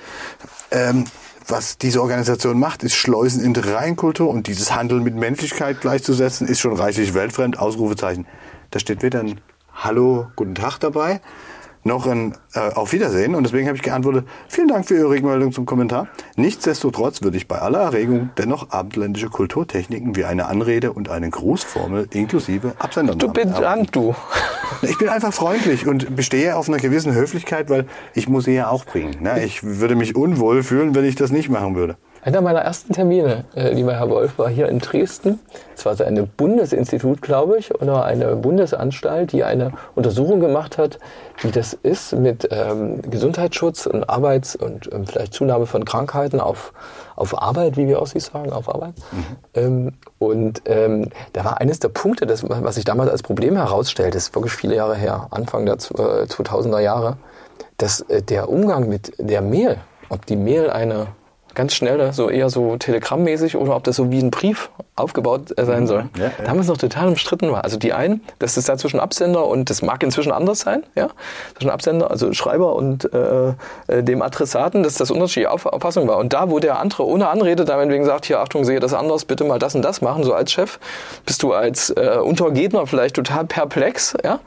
Ähm, 0.71 1.05
was 1.47 1.79
diese 1.79 2.03
Organisation 2.03 2.59
macht, 2.59 2.83
ist 2.83 2.95
Schleusen 2.95 3.43
in 3.43 3.55
die 3.55 3.61
Reinkultur 3.61 4.29
und 4.29 4.49
dieses 4.49 4.75
Handeln 4.75 5.03
mit 5.03 5.15
Menschlichkeit 5.15 5.81
gleichzusetzen, 5.81 6.47
ist 6.47 6.61
schon 6.61 6.75
reichlich 6.75 7.15
weltfremd. 7.15 7.59
Ausrufezeichen. 7.59 8.27
Da 8.71 8.79
steht 8.79 9.03
weder 9.03 9.21
ein 9.21 9.41
Hallo, 9.75 10.27
guten 10.37 10.55
Tag 10.55 10.79
dabei, 10.79 11.21
noch 11.89 12.07
ein 12.07 12.35
äh, 12.55 12.61
Auf 12.75 12.93
Wiedersehen. 12.93 13.35
Und 13.35 13.43
deswegen 13.43 13.67
habe 13.67 13.77
ich 13.77 13.83
geantwortet, 13.83 14.27
vielen 14.47 14.69
Dank 14.69 14.87
für 14.87 14.95
Ihre 14.95 15.09
Rückmeldung 15.09 15.51
zum 15.51 15.67
Kommentar. 15.67 16.07
Nichtsdestotrotz 16.37 17.23
würde 17.23 17.37
ich 17.37 17.49
bei 17.49 17.59
aller 17.59 17.81
Erregung 17.81 18.31
dennoch 18.39 18.71
abendländische 18.71 19.29
Kulturtechniken 19.29 20.15
wie 20.15 20.25
eine 20.25 20.47
Anrede 20.47 20.93
und 20.93 21.09
eine 21.09 21.31
Grußformel 21.31 22.09
inklusive 22.13 22.75
Absendernamen 22.79 23.19
Du 23.19 23.33
bist 23.33 23.63
an, 23.63 23.89
du. 23.91 24.15
Ich 24.83 24.99
bin 24.99 25.09
einfach 25.09 25.33
freundlich 25.33 25.89
und 25.89 26.15
bestehe 26.15 26.55
auf 26.55 26.69
einer 26.69 26.79
gewissen 26.79 27.13
Höflichkeit, 27.13 27.71
weil 27.71 27.87
ich 28.15 28.29
muss 28.29 28.45
sie 28.45 28.55
ja 28.55 28.69
auch 28.69 28.85
bringen. 28.85 29.23
Ne? 29.23 29.45
Ich 29.45 29.65
würde 29.65 29.97
mich 29.97 30.15
unwohl 30.15 30.63
fühlen, 30.63 30.95
wenn 30.95 31.05
ich 31.05 31.17
das 31.17 31.33
nicht 31.33 31.49
machen 31.49 31.75
würde. 31.75 31.97
Einer 32.23 32.41
meiner 32.41 32.61
ersten 32.61 32.93
Termine, 32.93 33.45
äh, 33.55 33.73
lieber 33.73 33.95
Herr 33.95 34.11
Wolf, 34.11 34.39
war 34.39 34.49
hier 34.49 34.69
in 34.69 34.81
Dresden. 34.81 35.39
Es 35.77 35.87
war 35.87 35.95
so 35.95 36.05
ein 36.05 36.29
Bundesinstitut, 36.37 37.23
glaube 37.23 37.59
ich, 37.59 37.75
oder 37.81 38.05
eine 38.05 38.35
Bundesanstalt, 38.35 39.33
die 39.33 39.45
eine 39.45 39.73
Untersuchung 39.95 40.41
gemacht 40.41 40.79
hat, 40.79 40.99
wie 41.41 41.51
das 41.51 41.75
ist 41.75 42.13
mit 42.15 42.49
ähm, 42.51 43.03
Gesundheitsschutz 43.03 43.87
und 43.87 44.09
Arbeits- 44.11 44.57
und 44.57 44.93
ähm, 44.93 45.07
vielleicht 45.07 45.33
Zunahme 45.33 45.67
von 45.67 45.85
Krankheiten 45.85 46.41
auf, 46.41 46.73
auf 47.15 47.41
Arbeit, 47.41 47.77
wie 47.77 47.87
wir 47.87 48.03
Aussicht 48.03 48.33
sagen, 48.33 48.53
auf 48.53 48.69
Arbeit. 48.69 48.95
Ähm, 49.55 49.93
und 50.19 50.63
ähm, 50.67 51.11
da 51.35 51.45
war 51.45 51.61
eines 51.61 51.79
der 51.79 51.89
Punkte, 51.89 52.27
das, 52.27 52.49
was 52.49 52.75
sich 52.75 52.85
damals 52.85 53.11
als 53.11 53.23
Problem 53.23 53.57
herausstellt, 53.57 54.15
das 54.15 54.25
ist 54.25 54.35
wirklich 54.35 54.53
viele 54.53 54.75
Jahre 54.75 54.97
her, 54.97 55.29
Anfang 55.31 55.67
der 55.67 55.75
äh, 55.75 56.25
2000er 56.25 56.81
Jahre, 56.81 57.17
dass 57.77 58.01
äh, 58.03 58.23
der 58.23 58.49
Umgang 58.49 58.89
mit 58.89 59.13
der 59.19 59.41
Mail, 59.41 59.79
ob 60.09 60.27
die 60.27 60.37
Mail 60.37 60.71
eine 60.71 61.07
ganz 61.59 61.75
schnelle, 61.75 62.13
so 62.13 62.31
eher 62.31 62.51
so 62.51 62.77
telegrammmäßig 62.77 63.57
oder 63.57 63.75
ob 63.75 63.83
das 63.83 63.97
so 63.97 64.13
wie 64.13 64.21
ein 64.21 64.31
Brief 64.31 64.71
aufgebaut 64.99 65.57
äh, 65.57 65.65
sein 65.65 65.87
soll. 65.87 66.09
Ja, 66.17 66.25
ja. 66.25 66.31
Damals 66.45 66.67
noch 66.69 66.77
total 66.77 67.09
umstritten 67.09 67.51
war. 67.53 67.65
Also 67.65 67.79
die 67.79 67.93
einen, 67.93 68.23
dass 68.39 68.57
es 68.57 68.65
da 68.65 68.77
zwischen 68.77 69.01
Absender 69.01 69.47
und 69.47 69.71
das 69.71 69.83
mag 69.83 70.03
inzwischen 70.03 70.33
anders 70.33 70.61
sein, 70.61 70.83
ja, 70.95 71.09
zwischen 71.55 71.71
Absender, 71.71 72.11
also 72.11 72.33
Schreiber 72.33 72.75
und 72.75 73.13
äh, 73.13 73.49
äh, 73.87 74.03
dem 74.03 74.23
Adressaten, 74.23 74.83
dass 74.83 74.95
das 74.95 75.11
unterschiedliche 75.11 75.51
Auf 75.51 75.67
Auffassung 75.67 76.09
war. 76.09 76.19
Und 76.19 76.33
da, 76.33 76.51
wo 76.51 76.59
der 76.59 76.79
andere 76.79 77.07
ohne 77.07 77.29
Anrede 77.29 77.65
da 77.65 77.77
meinetwegen 77.77 78.05
sagt, 78.05 78.27
hier 78.27 78.41
Achtung, 78.41 78.65
sehe 78.65 78.81
das 78.81 78.95
anders, 78.95 79.25
bitte 79.25 79.45
mal 79.45 79.59
das 79.59 79.75
und 79.75 79.83
das 79.83 80.01
machen, 80.01 80.25
so 80.25 80.35
als 80.35 80.53
Chef, 80.53 80.79
bist 81.27 81.43
du 81.43 81.53
als 81.53 81.91
äh, 81.91 82.19
Untergegner 82.23 82.87
vielleicht 82.87 83.17
total 83.17 83.45
perplex, 83.45 84.15
ja, 84.25 84.41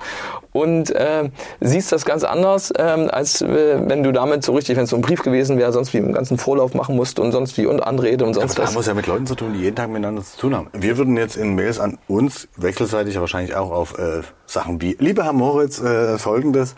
und 0.53 0.91
äh, 0.91 1.29
siehst 1.61 1.91
das 1.91 2.05
ganz 2.05 2.23
anders, 2.23 2.73
ähm, 2.77 3.09
als 3.11 3.41
äh, 3.41 3.79
wenn 3.87 4.03
du 4.03 4.11
damit 4.11 4.43
so 4.43 4.53
richtig, 4.53 4.75
wenn 4.75 4.83
es 4.83 4.89
so 4.89 4.97
ein 4.97 5.01
Brief 5.01 5.23
gewesen 5.23 5.57
wäre, 5.57 5.71
sonst 5.71 5.93
wie 5.93 5.97
einen 5.97 6.13
ganzen 6.13 6.37
Vorlauf 6.37 6.73
machen 6.73 6.95
musst 6.95 7.19
und 7.19 7.31
sonst 7.31 7.57
wie 7.57 7.65
und 7.65 7.79
Anrede 7.81 8.25
und 8.25 8.33
sonst 8.33 8.57
Da 8.57 8.63
was. 8.63 8.69
haben 8.69 8.75
wir 8.75 8.79
es 8.81 8.87
ja 8.87 8.93
mit 8.93 9.07
Leuten 9.07 9.25
zu 9.25 9.35
tun, 9.35 9.53
die 9.53 9.61
jeden 9.61 9.75
Tag 9.75 9.89
miteinander 9.89 10.23
zu 10.23 10.37
tun 10.41 10.55
haben. 10.55 10.69
Wir 10.73 10.97
würden 10.97 11.15
jetzt 11.17 11.37
in 11.37 11.55
Mails 11.55 11.79
an 11.79 11.97
uns 12.07 12.47
wechselseitig 12.57 13.19
wahrscheinlich 13.19 13.55
auch 13.55 13.71
auf 13.71 13.97
äh, 13.97 14.21
Sachen 14.45 14.81
wie, 14.81 14.97
lieber 14.99 15.23
Herr 15.23 15.33
Moritz, 15.33 15.79
äh, 15.81 16.17
folgendes. 16.17 16.75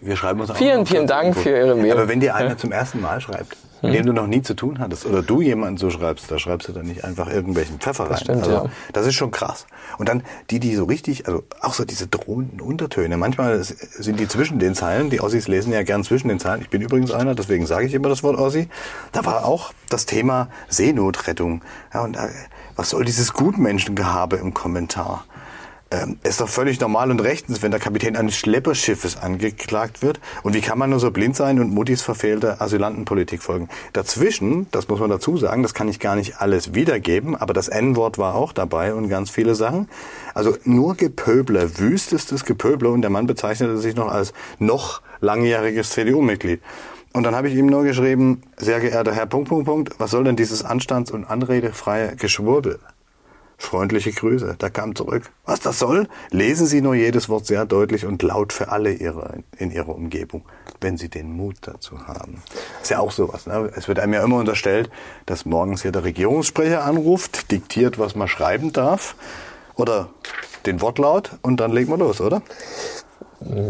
Wir 0.00 0.16
schreiben 0.16 0.40
uns 0.40 0.50
auch 0.50 0.56
Vielen, 0.56 0.86
vielen 0.86 1.06
Dank 1.06 1.36
irgendwo. 1.36 1.40
für 1.42 1.50
Ihre 1.50 1.74
Mail. 1.74 1.92
Aber 1.92 2.08
wenn 2.08 2.20
dir 2.20 2.34
einer 2.34 2.56
zum 2.56 2.72
ersten 2.72 3.00
Mal 3.00 3.20
schreibt, 3.20 3.56
mit 3.82 3.94
dem 3.94 4.06
du 4.06 4.12
noch 4.12 4.26
nie 4.26 4.42
zu 4.42 4.54
tun 4.54 4.78
hattest, 4.78 5.06
oder 5.06 5.22
du 5.22 5.40
jemanden 5.40 5.76
so 5.76 5.90
schreibst, 5.90 6.30
da 6.30 6.38
schreibst 6.38 6.68
du 6.68 6.72
dann 6.72 6.86
nicht 6.86 7.04
einfach 7.04 7.28
irgendwelchen 7.30 7.78
Pfeffer 7.80 8.10
rein. 8.10 8.18
stimmt, 8.18 8.42
also, 8.42 8.50
ja. 8.50 8.64
Das 8.92 9.06
ist 9.06 9.14
schon 9.14 9.30
krass. 9.30 9.66
Und 9.98 10.08
dann 10.08 10.22
die, 10.50 10.60
die 10.60 10.74
so 10.74 10.84
richtig, 10.84 11.26
also 11.26 11.42
auch 11.60 11.74
so 11.74 11.84
diese 11.84 12.06
drohenden 12.06 12.60
Untertöne. 12.60 13.16
Manchmal 13.16 13.62
sind 13.62 14.20
die 14.20 14.28
zwischen 14.28 14.58
den 14.58 14.74
Zeilen, 14.74 15.10
die 15.10 15.20
Ossis 15.20 15.48
lesen 15.48 15.72
ja 15.72 15.82
gern 15.82 16.04
zwischen 16.04 16.28
den 16.28 16.38
Zeilen. 16.38 16.62
Ich 16.62 16.70
bin 16.70 16.80
übrigens 16.80 17.10
einer, 17.10 17.34
deswegen 17.34 17.66
sage 17.66 17.86
ich 17.86 17.94
immer 17.94 18.08
das 18.08 18.22
Wort 18.22 18.38
Ossi. 18.38 18.68
Da 19.12 19.24
war 19.24 19.44
auch 19.44 19.72
das 19.88 20.06
Thema 20.06 20.48
Seenotrettung. 20.68 21.62
Ja, 21.92 22.02
und 22.02 22.16
äh, 22.16 22.28
was 22.80 22.88
soll 22.88 23.04
dieses 23.04 23.34
Gutmenschengehabe 23.34 24.36
im 24.36 24.54
Kommentar? 24.54 25.26
ähm, 25.90 26.18
ist 26.22 26.40
doch 26.40 26.48
völlig 26.48 26.80
normal 26.80 27.10
und 27.10 27.20
rechtens, 27.20 27.62
wenn 27.62 27.72
der 27.72 27.80
Kapitän 27.80 28.16
eines 28.16 28.36
Schlepperschiffes 28.36 29.16
angeklagt 29.16 30.02
wird. 30.02 30.20
Und 30.42 30.54
wie 30.54 30.60
kann 30.60 30.78
man 30.78 30.90
nur 30.90 31.00
so 31.00 31.10
blind 31.10 31.36
sein 31.36 31.58
und 31.58 31.74
Muttis 31.74 32.00
verfehlte 32.00 32.60
Asylantenpolitik 32.60 33.42
folgen? 33.42 33.68
Dazwischen, 33.92 34.68
das 34.70 34.88
muss 34.88 35.00
man 35.00 35.10
dazu 35.10 35.36
sagen, 35.36 35.62
das 35.62 35.74
kann 35.74 35.88
ich 35.88 35.98
gar 35.98 36.16
nicht 36.16 36.40
alles 36.40 36.74
wiedergeben, 36.74 37.36
aber 37.36 37.52
das 37.52 37.68
N-Wort 37.68 38.18
war 38.18 38.34
auch 38.34 38.52
dabei 38.52 38.94
und 38.94 39.08
ganz 39.08 39.30
viele 39.30 39.54
Sachen. 39.54 39.88
Also 40.32 40.56
nur 40.64 40.94
Gepöbler, 40.94 41.78
wüstestes 41.78 42.44
Gepöbler 42.44 42.90
und 42.90 43.02
der 43.02 43.10
Mann 43.10 43.26
bezeichnete 43.26 43.78
sich 43.78 43.96
noch 43.96 44.08
als 44.08 44.32
noch 44.58 45.02
langjähriges 45.20 45.90
CDU-Mitglied. 45.90 46.62
Und 47.12 47.24
dann 47.24 47.34
habe 47.34 47.48
ich 47.48 47.54
ihm 47.54 47.66
nur 47.66 47.82
geschrieben, 47.82 48.42
sehr 48.56 48.80
geehrter 48.80 49.12
Herr 49.12 49.26
Punkt, 49.26 49.48
Punkt, 49.48 49.66
Punkt, 49.66 49.94
was 49.98 50.12
soll 50.12 50.24
denn 50.24 50.36
dieses 50.36 50.64
anstands- 50.64 51.10
und 51.10 51.24
anredefreie 51.24 52.14
Geschwurbel? 52.14 52.78
Freundliche 53.58 54.12
Grüße. 54.12 54.54
Da 54.58 54.70
kam 54.70 54.94
zurück. 54.94 55.30
Was 55.44 55.60
das 55.60 55.78
soll? 55.78 56.08
Lesen 56.30 56.66
Sie 56.66 56.80
nur 56.80 56.94
jedes 56.94 57.28
Wort 57.28 57.46
sehr 57.46 57.66
deutlich 57.66 58.06
und 58.06 58.22
laut 58.22 58.54
für 58.54 58.70
alle 58.70 58.92
ihre, 58.92 59.42
in 59.58 59.70
Ihrer 59.70 59.90
Umgebung, 59.90 60.44
wenn 60.80 60.96
Sie 60.96 61.10
den 61.10 61.32
Mut 61.36 61.56
dazu 61.62 62.06
haben. 62.06 62.42
Ist 62.80 62.90
ja 62.90 63.00
auch 63.00 63.10
sowas. 63.10 63.46
Ne? 63.46 63.70
Es 63.76 63.86
wird 63.86 63.98
einem 63.98 64.14
ja 64.14 64.24
immer 64.24 64.36
unterstellt, 64.36 64.88
dass 65.26 65.44
morgens 65.44 65.82
hier 65.82 65.92
der 65.92 66.04
Regierungssprecher 66.04 66.84
anruft, 66.84 67.50
diktiert, 67.50 67.98
was 67.98 68.14
man 68.14 68.28
schreiben 68.28 68.72
darf 68.72 69.14
oder 69.74 70.08
den 70.64 70.80
Wortlaut 70.80 71.32
und 71.42 71.58
dann 71.58 71.72
legt 71.72 71.90
man 71.90 72.00
los, 72.00 72.20
oder? 72.20 72.42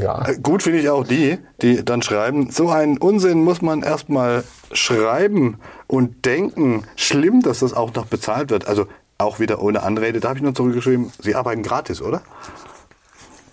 Ja. 0.00 0.24
Gut 0.42 0.62
finde 0.62 0.80
ich 0.80 0.88
auch 0.88 1.06
die, 1.06 1.38
die 1.62 1.85
dann 1.85 2.02
schreiben, 2.02 2.50
so 2.50 2.70
einen 2.70 2.98
Unsinn 2.98 3.44
muss 3.44 3.62
man 3.62 3.83
erstmal 3.83 4.44
schreiben 4.72 5.59
und 5.87 6.24
denken. 6.26 6.85
Schlimm, 6.96 7.40
dass 7.42 7.61
das 7.61 7.72
auch 7.72 7.94
noch 7.94 8.06
bezahlt 8.06 8.50
wird. 8.50 8.66
Also 8.66 8.87
auch 9.18 9.38
wieder 9.38 9.62
ohne 9.62 9.83
Anrede. 9.83 10.20
Da 10.20 10.30
habe 10.30 10.38
ich 10.38 10.42
nur 10.42 10.54
zurückgeschrieben, 10.54 11.12
sie 11.20 11.35
arbeiten 11.35 11.62
gratis, 11.62 12.02
oder? 12.02 12.22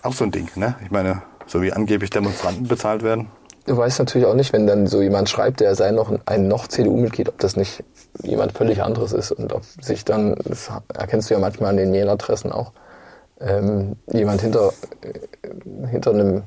Auch 0.02 0.14
so 0.14 0.24
ein 0.24 0.30
Ding, 0.30 0.48
ne? 0.54 0.76
Ich 0.84 0.90
meine, 0.90 1.22
so 1.46 1.62
wie 1.62 1.72
angeblich 1.72 2.10
Demonstranten 2.10 2.66
bezahlt 2.66 3.02
werden. 3.02 3.28
Du 3.66 3.76
weißt 3.76 3.98
natürlich 3.98 4.26
auch 4.26 4.34
nicht, 4.34 4.54
wenn 4.54 4.66
dann 4.66 4.86
so 4.86 5.02
jemand 5.02 5.28
schreibt, 5.28 5.60
der 5.60 5.74
sei 5.74 5.90
noch 5.90 6.10
ein 6.24 6.48
noch 6.48 6.68
CDU-Mitglied, 6.68 7.28
ob 7.28 7.38
das 7.38 7.54
nicht 7.54 7.84
jemand 8.22 8.52
völlig 8.52 8.82
anderes 8.82 9.12
ist 9.12 9.30
und 9.30 9.52
ob 9.52 9.62
sich 9.80 10.06
dann, 10.06 10.36
das 10.44 10.70
erkennst 10.94 11.28
du 11.28 11.34
ja 11.34 11.40
manchmal 11.40 11.70
an 11.70 11.76
den 11.76 11.90
Mailadressen 11.90 12.50
auch, 12.50 12.72
ähm, 13.40 13.96
jemand 14.12 14.40
hinter, 14.40 14.72
äh, 15.02 15.86
hinter 15.88 16.10
einem 16.10 16.42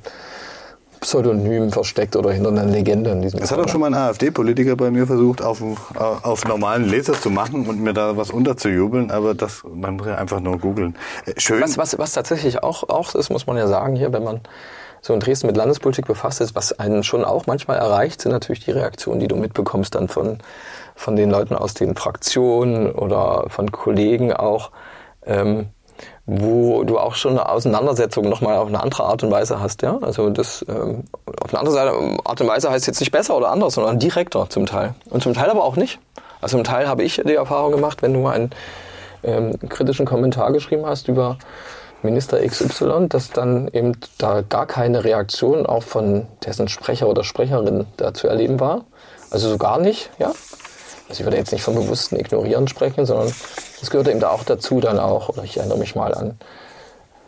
Pseudonym 1.01 1.71
versteckt 1.71 2.15
oder 2.15 2.32
hinter 2.32 2.49
einer 2.49 2.65
Legende 2.65 3.10
in 3.10 3.23
diesem 3.23 3.39
Das 3.39 3.51
hat 3.51 3.60
auch 3.60 3.67
schon 3.67 3.82
mal 3.82 3.88
ein 3.88 3.95
AfD-Politiker 3.95 4.75
bei 4.75 4.91
mir 4.91 5.08
versucht, 5.08 5.41
auf, 5.41 5.62
auf 5.95 6.45
normalen 6.45 6.88
Leser 6.88 7.13
zu 7.13 7.32
machen 7.32 7.65
und 7.65 7.82
mir 7.82 7.93
da 7.93 8.17
was 8.17 8.30
unterzujubeln, 8.30 9.10
aber 9.10 9.34
das, 9.34 9.63
man 9.73 9.95
muss 9.95 10.06
ja 10.06 10.15
einfach 10.15 10.39
nur 10.39 10.60
googeln. 10.60 10.95
Äh, 11.25 11.34
Schön. 11.38 11.62
Was, 11.62 11.77
was, 11.77 11.97
was 11.97 12.13
tatsächlich 12.13 12.62
auch, 12.62 12.88
auch 12.89 13.15
ist, 13.15 13.32
muss 13.32 13.47
man 13.47 13.58
ja 13.58 13.67
sagen, 13.67 13.95
hier, 13.95 14.13
wenn 14.13 14.23
man 14.23 14.41
so 15.01 15.15
in 15.15 15.19
Dresden 15.19 15.47
mit 15.47 15.58
Landespolitik 15.58 16.06
befasst 16.06 16.39
ist, 16.39 16.56
was 16.56 16.77
einen 16.77 17.04
schon 17.04 17.25
auch 17.25 17.47
manchmal 17.47 17.77
erreicht, 17.77 18.21
sind 18.21 18.32
natürlich 18.32 18.63
die 18.63 18.71
Reaktionen, 18.71 19.19
die 19.19 19.27
du 19.27 19.36
mitbekommst 19.36 19.95
dann 19.95 20.08
von, 20.08 20.38
von 20.95 21.15
den 21.15 21.32
Leuten 21.32 21.56
aus 21.56 21.73
den 21.73 21.95
Fraktionen 21.95 22.91
oder 22.91 23.45
von 23.49 23.71
Kollegen 23.71 24.32
auch, 24.32 24.69
ähm, 25.25 25.69
wo 26.26 26.84
du 26.84 26.98
auch 26.98 27.16
schon 27.16 27.32
eine 27.32 27.50
Auseinandersetzung 27.50 28.30
nochmal 28.30 28.58
auf 28.58 28.68
eine 28.68 28.82
andere 28.82 29.04
Art 29.04 29.24
und 29.24 29.32
Weise 29.32 29.60
hast, 29.60 29.82
ja. 29.82 29.98
Also 30.02 30.30
das 30.30 30.66
ähm, 30.70 31.04
auf 31.26 31.54
eine 31.54 31.60
andere 31.60 32.18
Art 32.24 32.42
und 32.42 32.48
Weise 32.48 32.70
heißt 32.70 32.88
jetzt 32.88 33.00
nicht 33.00 33.12
besser 33.12 33.36
oder 33.36 33.50
anders, 33.50 33.74
sondern 33.74 34.00
direkter 34.00 34.50
zum 34.50 34.66
Teil. 34.66 34.96
Und 35.10 35.24
zum 35.24 35.34
Teil 35.34 35.50
aber 35.50 35.64
auch 35.64 35.76
nicht. 35.76 36.00
Also 36.42 36.58
zum 36.58 36.64
Teil 36.64 36.88
habe 36.88 37.04
ich 37.04 37.22
die 37.26 37.36
Erfahrung 37.36 37.72
gemacht, 37.72 38.02
wenn 38.02 38.14
du 38.14 38.28
einen 38.28 38.52
ähm, 39.24 39.58
kritischen 39.70 40.06
Kommentar 40.06 40.52
geschrieben 40.52 40.86
hast 40.86 41.08
über 41.08 41.38
Minister 42.04 42.40
XY, 42.46 43.08
dass 43.10 43.30
dann 43.30 43.68
eben 43.74 43.94
da 44.18 44.42
gar 44.42 44.66
keine 44.66 45.04
Reaktion 45.04 45.66
auch 45.66 45.84
von 45.84 46.28
dessen 46.46 46.68
Sprecher 46.68 47.08
oder 47.08 47.24
Sprecherin 47.24 47.86
da 47.98 48.14
zu 48.14 48.28
erleben 48.28 48.60
war. 48.60 48.86
Also 49.30 49.50
so 49.50 49.58
gar 49.58 49.80
nicht, 49.80 50.10
ja. 50.18 50.28
Also 51.10 51.20
ich 51.20 51.24
würde 51.24 51.38
jetzt 51.38 51.52
nicht 51.52 51.64
vom 51.64 51.76
bewussten 51.76 52.18
Ignorieren 52.18 52.68
sprechen, 52.68 53.06
sondern 53.06 53.32
das 53.82 53.89
gehört 53.89 54.08
eben 54.08 54.22
da 54.22 54.30
auch 54.30 54.44
dazu 54.44 54.80
dann 54.80 54.98
auch. 55.00 55.28
Oder 55.28 55.44
ich 55.44 55.58
erinnere 55.58 55.78
mich 55.78 55.96
mal 55.96 56.13
an 56.13 56.38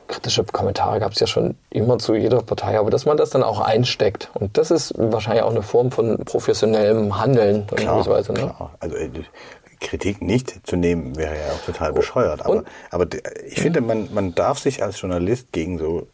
kritische 0.08 0.44
Kommentare 0.44 1.00
gab 1.00 1.13
es 1.13 1.20
ja 1.20 1.28
schon 1.28 1.56
immer 1.70 1.98
zu 1.98 2.13
jeder 2.16 2.42
Partei, 2.42 2.78
aber 2.78 2.92
dass 2.92 3.06
man 3.06 3.18
das 3.18 3.32
dann 3.32 3.44
auch 3.44 3.60
einsteckt. 3.60 4.30
Und 4.34 4.58
das 4.58 4.72
ist 4.72 4.94
wahrscheinlich 4.98 5.44
auch 5.44 5.52
eine 5.52 5.63
Form 5.63 5.92
von 5.92 6.18
professionellem 6.18 7.20
Handeln. 7.20 7.66
Klar, 7.68 8.06
ne? 8.08 8.22
klar. 8.22 8.72
Also 8.80 8.96
äh, 8.96 9.10
Kritik 9.80 10.22
nicht 10.22 10.68
zu 10.68 10.76
nehmen 10.76 11.16
wäre 11.18 11.34
ja 11.34 11.54
auch 11.54 11.66
total 11.66 11.94
bescheuert. 11.94 12.46
Aber, 12.46 12.63
aber 12.92 13.08
ich 13.46 13.60
finde, 13.60 13.82
man, 13.82 14.10
man 14.13 14.36
darf 14.36 14.60
sich 14.60 14.84
als 14.84 15.02
Journalist 15.02 15.52
gegen 15.52 15.78
so 15.78 16.08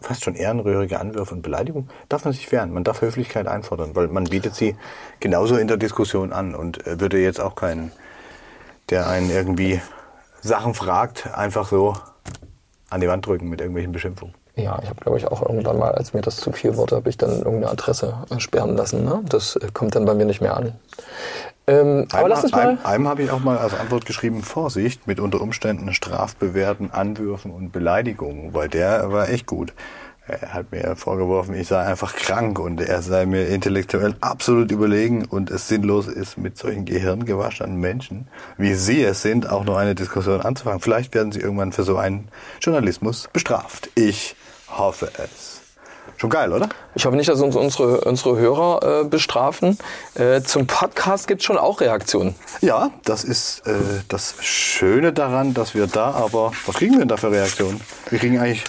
fast 0.00 0.24
schon 0.24 0.34
ehrenrührige 0.34 0.98
Anwürfe 0.98 1.34
und 1.34 1.42
Beleidigungen, 1.42 1.90
darf 2.08 2.24
man 2.24 2.32
sich 2.32 2.50
wehren. 2.50 2.72
Man 2.72 2.84
darf 2.84 3.02
Höflichkeit 3.02 3.46
einfordern, 3.46 3.94
weil 3.94 4.08
man 4.08 4.24
bietet 4.24 4.54
sie 4.54 4.74
genauso 5.18 5.56
in 5.56 5.68
der 5.68 5.76
Diskussion 5.76 6.32
an 6.32 6.54
und 6.54 6.86
äh, 6.86 7.00
würde 7.00 7.18
jetzt 7.18 7.40
auch 7.40 7.54
keinen, 7.54 7.92
der 8.90 9.08
einen 9.08 9.30
irgendwie 9.30 9.80
Sachen 10.40 10.74
fragt, 10.74 11.32
einfach 11.34 11.68
so 11.68 11.94
an 12.88 13.00
die 13.00 13.08
Wand 13.08 13.26
drücken 13.26 13.48
mit 13.48 13.60
irgendwelchen 13.60 13.92
Beschimpfungen. 13.92 14.34
Ja, 14.56 14.78
ich 14.82 14.88
habe, 14.88 15.00
glaube 15.00 15.16
ich, 15.16 15.26
auch 15.26 15.42
irgendwann 15.42 15.78
mal, 15.78 15.92
als 15.92 16.12
mir 16.12 16.20
das 16.20 16.36
zu 16.36 16.52
viel 16.52 16.76
wurde, 16.76 16.96
habe 16.96 17.08
ich 17.08 17.16
dann 17.16 17.30
irgendeine 17.30 17.70
Adresse 17.70 18.14
sperren 18.38 18.76
lassen. 18.76 19.04
Ne? 19.04 19.22
Das 19.28 19.56
äh, 19.56 19.68
kommt 19.72 19.94
dann 19.94 20.04
bei 20.04 20.14
mir 20.14 20.26
nicht 20.26 20.40
mehr 20.40 20.56
an. 20.56 20.74
Ähm, 21.66 22.08
aber 22.12 22.28
lass 22.28 22.42
uns 22.42 22.52
mal. 22.52 22.68
Einem, 22.68 22.78
einem 22.84 23.08
habe 23.08 23.22
ich 23.22 23.30
auch 23.30 23.40
mal 23.40 23.58
als 23.58 23.78
Antwort 23.78 24.06
geschrieben, 24.06 24.42
Vorsicht 24.42 25.06
mit 25.06 25.20
unter 25.20 25.40
Umständen 25.40 25.94
strafbewährten 25.94 26.90
Anwürfen 26.90 27.52
und 27.52 27.70
Beleidigungen, 27.70 28.52
weil 28.52 28.68
der 28.68 29.12
war 29.12 29.28
echt 29.28 29.46
gut. 29.46 29.72
Er 30.30 30.54
hat 30.54 30.70
mir 30.70 30.94
vorgeworfen, 30.94 31.54
ich 31.54 31.66
sei 31.66 31.80
einfach 31.80 32.14
krank 32.14 32.60
und 32.60 32.80
er 32.80 33.02
sei 33.02 33.26
mir 33.26 33.48
intellektuell 33.48 34.14
absolut 34.20 34.70
überlegen 34.70 35.24
und 35.24 35.50
es 35.50 35.66
sinnlos 35.66 36.06
ist, 36.06 36.38
mit 36.38 36.56
solchen 36.56 36.84
gehirngewaschenen 36.84 37.76
Menschen, 37.76 38.28
wie 38.56 38.74
Sie 38.74 39.02
es 39.02 39.22
sind, 39.22 39.50
auch 39.50 39.64
noch 39.64 39.76
eine 39.76 39.96
Diskussion 39.96 40.40
anzufangen. 40.40 40.80
Vielleicht 40.80 41.14
werden 41.14 41.32
Sie 41.32 41.40
irgendwann 41.40 41.72
für 41.72 41.82
so 41.82 41.96
einen 41.96 42.28
Journalismus 42.60 43.28
bestraft. 43.32 43.90
Ich 43.96 44.36
hoffe 44.68 45.10
es. 45.18 45.62
Schon 46.16 46.30
geil, 46.30 46.52
oder? 46.52 46.68
Ich 46.94 47.06
hoffe 47.06 47.16
nicht, 47.16 47.28
dass 47.28 47.40
uns 47.40 47.56
unsere, 47.56 48.02
unsere 48.02 48.36
Hörer 48.36 49.00
äh, 49.00 49.04
bestrafen. 49.04 49.78
Äh, 50.14 50.42
zum 50.42 50.66
Podcast 50.66 51.26
gibt 51.26 51.40
es 51.40 51.46
schon 51.46 51.56
auch 51.56 51.80
Reaktionen. 51.80 52.34
Ja, 52.60 52.90
das 53.04 53.24
ist 53.24 53.66
äh, 53.66 53.72
das 54.08 54.34
Schöne 54.40 55.12
daran, 55.12 55.54
dass 55.54 55.74
wir 55.74 55.86
da 55.86 56.10
aber, 56.10 56.52
was 56.66 56.76
kriegen 56.76 56.92
wir 56.92 57.00
denn 57.00 57.08
da 57.08 57.16
für 57.16 57.30
Reaktionen? 57.30 57.80
Wir 58.10 58.18
kriegen 58.18 58.38
eigentlich 58.38 58.64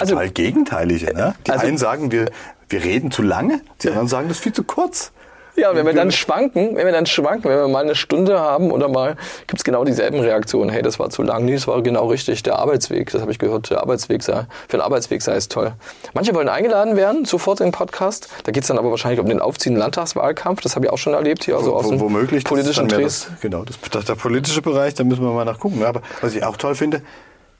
Also- 0.00 0.14
total 0.14 0.30
gegenteilige. 0.30 1.12
Ne? 1.14 1.34
Die 1.46 1.50
Also- 1.50 1.66
einen 1.66 1.78
sagen, 1.78 2.12
wir, 2.12 2.26
wir 2.68 2.84
reden 2.84 3.10
zu 3.10 3.22
lange, 3.22 3.60
die 3.82 3.88
anderen 3.88 4.08
sagen, 4.08 4.28
das 4.28 4.38
ist 4.38 4.42
viel 4.42 4.52
zu 4.52 4.64
kurz. 4.64 5.12
Ja, 5.56 5.74
wenn 5.74 5.84
wir 5.86 5.92
dann 5.92 6.12
schwanken, 6.12 6.76
wenn 6.76 6.86
wir 6.86 6.92
dann 6.92 7.06
schwanken, 7.06 7.50
wenn 7.50 7.58
wir 7.58 7.66
mal 7.66 7.82
eine 7.82 7.96
Stunde 7.96 8.38
haben 8.38 8.70
oder 8.70 8.86
mal, 8.88 9.16
gibt's 9.48 9.64
genau 9.64 9.82
dieselben 9.82 10.20
Reaktionen. 10.20 10.70
Hey, 10.70 10.82
das 10.82 11.00
war 11.00 11.10
zu 11.10 11.24
lang. 11.24 11.44
Nee, 11.46 11.54
das 11.54 11.66
war 11.66 11.82
genau 11.82 12.06
richtig. 12.06 12.44
Der 12.44 12.60
Arbeitsweg, 12.60 13.10
das 13.10 13.20
habe 13.22 13.32
ich 13.32 13.40
gehört, 13.40 13.68
der 13.70 13.80
Arbeitsweg 13.80 14.22
sei, 14.22 14.46
für 14.68 14.76
den 14.76 14.82
Arbeitsweg 14.82 15.20
sei 15.20 15.34
es 15.34 15.48
toll. 15.48 15.72
Manche 16.14 16.32
wollen 16.32 16.48
eingeladen 16.48 16.94
werden, 16.96 17.24
sofort 17.24 17.58
in 17.58 17.66
den 17.66 17.72
Podcast. 17.72 18.28
Da 18.44 18.52
geht's 18.52 18.68
dann 18.68 18.78
aber 18.78 18.90
wahrscheinlich 18.92 19.18
um 19.18 19.26
den 19.26 19.40
aufziehenden 19.40 19.80
Landtagswahlkampf. 19.80 20.60
Das 20.60 20.76
habe 20.76 20.86
ich 20.86 20.92
auch 20.92 20.98
schon 20.98 21.14
erlebt 21.14 21.42
hier, 21.42 21.56
also 21.56 21.74
aus 21.74 21.86
Wo- 21.86 21.90
dem 21.90 21.98
womöglich, 22.02 22.44
politischen 22.44 22.86
das, 22.86 23.26
genau, 23.40 23.64
das, 23.64 23.80
das, 23.90 24.04
der 24.04 24.14
politische 24.14 24.62
Bereich, 24.62 24.94
da 24.94 25.02
müssen 25.02 25.24
wir 25.24 25.32
mal 25.32 25.44
nachgucken. 25.44 25.82
Aber 25.84 26.02
was 26.20 26.36
ich 26.36 26.44
auch 26.44 26.56
toll 26.56 26.76
finde, 26.76 27.02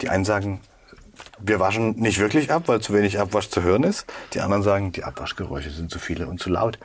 die 0.02 0.08
einen 0.08 0.24
sagen, 0.24 0.60
wir 1.40 1.60
waschen 1.60 1.92
nicht 1.96 2.18
wirklich 2.18 2.50
ab, 2.50 2.64
weil 2.66 2.80
zu 2.80 2.92
wenig 2.94 3.18
Abwasch 3.20 3.48
zu 3.50 3.62
hören 3.62 3.82
ist. 3.84 4.06
Die 4.34 4.40
anderen 4.40 4.62
sagen, 4.62 4.92
die 4.92 5.04
Abwaschgeräusche 5.04 5.70
sind 5.70 5.90
zu 5.90 5.98
viele 5.98 6.26
und 6.26 6.40
zu 6.40 6.50
laut. 6.50 6.78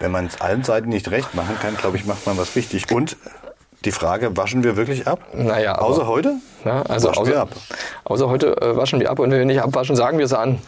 Wenn 0.00 0.10
man 0.10 0.26
es 0.26 0.40
allen 0.40 0.62
Seiten 0.64 0.88
nicht 0.88 1.10
recht 1.10 1.34
machen 1.34 1.56
kann, 1.60 1.76
glaube 1.76 1.96
ich, 1.96 2.04
macht 2.06 2.26
man 2.26 2.36
was 2.38 2.54
richtig. 2.56 2.90
Und 2.92 3.16
die 3.84 3.92
Frage, 3.92 4.36
waschen 4.36 4.62
wir 4.64 4.76
wirklich 4.76 5.06
ab? 5.06 5.20
Naja, 5.34 5.72
aber- 5.76 5.82
Außer 5.86 6.06
heute? 6.06 6.36
Ja, 6.64 6.82
also 6.82 7.08
Waschen 7.08 7.26
wir 7.26 7.32
außer, 7.34 7.42
ab. 7.42 7.50
außer 8.04 8.28
heute 8.28 8.60
äh, 8.60 8.76
waschen 8.76 9.00
wir 9.00 9.10
ab 9.10 9.18
und 9.18 9.30
wenn 9.30 9.38
wir 9.38 9.46
nicht 9.46 9.62
abwaschen, 9.62 9.94
sagen 9.96 10.18
wir 10.18 10.24
es 10.24 10.32
an, 10.32 10.58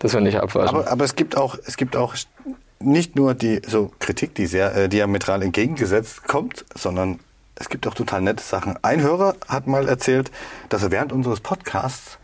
dass 0.00 0.12
wir 0.12 0.20
nicht 0.20 0.38
abwaschen. 0.40 0.76
Aber, 0.76 0.90
aber 0.90 1.04
es 1.04 1.14
gibt 1.16 1.36
auch, 1.36 1.56
es 1.66 1.76
gibt 1.76 1.96
auch 1.96 2.14
nicht 2.80 3.16
nur 3.16 3.34
die 3.34 3.62
so 3.66 3.92
Kritik, 4.00 4.34
die 4.34 4.46
sehr 4.46 4.74
äh, 4.74 4.88
diametral 4.88 5.42
entgegengesetzt 5.42 6.24
kommt, 6.26 6.64
sondern 6.74 7.20
es 7.56 7.68
gibt 7.68 7.86
auch 7.86 7.94
total 7.94 8.20
nette 8.20 8.42
Sachen. 8.42 8.76
Ein 8.82 9.00
Hörer 9.00 9.36
hat 9.48 9.66
mal 9.68 9.88
erzählt, 9.88 10.30
dass 10.68 10.82
er 10.82 10.90
während 10.90 11.12
unseres 11.12 11.38
Podcasts 11.40 12.18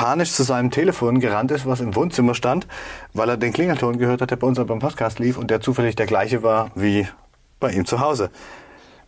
panisch 0.00 0.32
zu 0.32 0.42
seinem 0.42 0.70
Telefon 0.70 1.20
gerannt 1.20 1.50
ist, 1.50 1.66
was 1.66 1.80
im 1.80 1.94
Wohnzimmer 1.96 2.34
stand, 2.34 2.66
weil 3.14 3.28
er 3.28 3.36
den 3.36 3.52
Klingelton 3.52 3.98
gehört 3.98 4.20
hat, 4.20 4.30
der 4.30 4.36
bei 4.36 4.46
uns 4.46 4.58
beim 4.58 4.78
Podcast 4.78 5.18
lief 5.18 5.36
und 5.38 5.50
der 5.50 5.60
zufällig 5.60 5.96
der 5.96 6.06
gleiche 6.06 6.42
war 6.42 6.70
wie 6.74 7.06
bei 7.60 7.72
ihm 7.72 7.84
zu 7.84 8.00
Hause. 8.00 8.30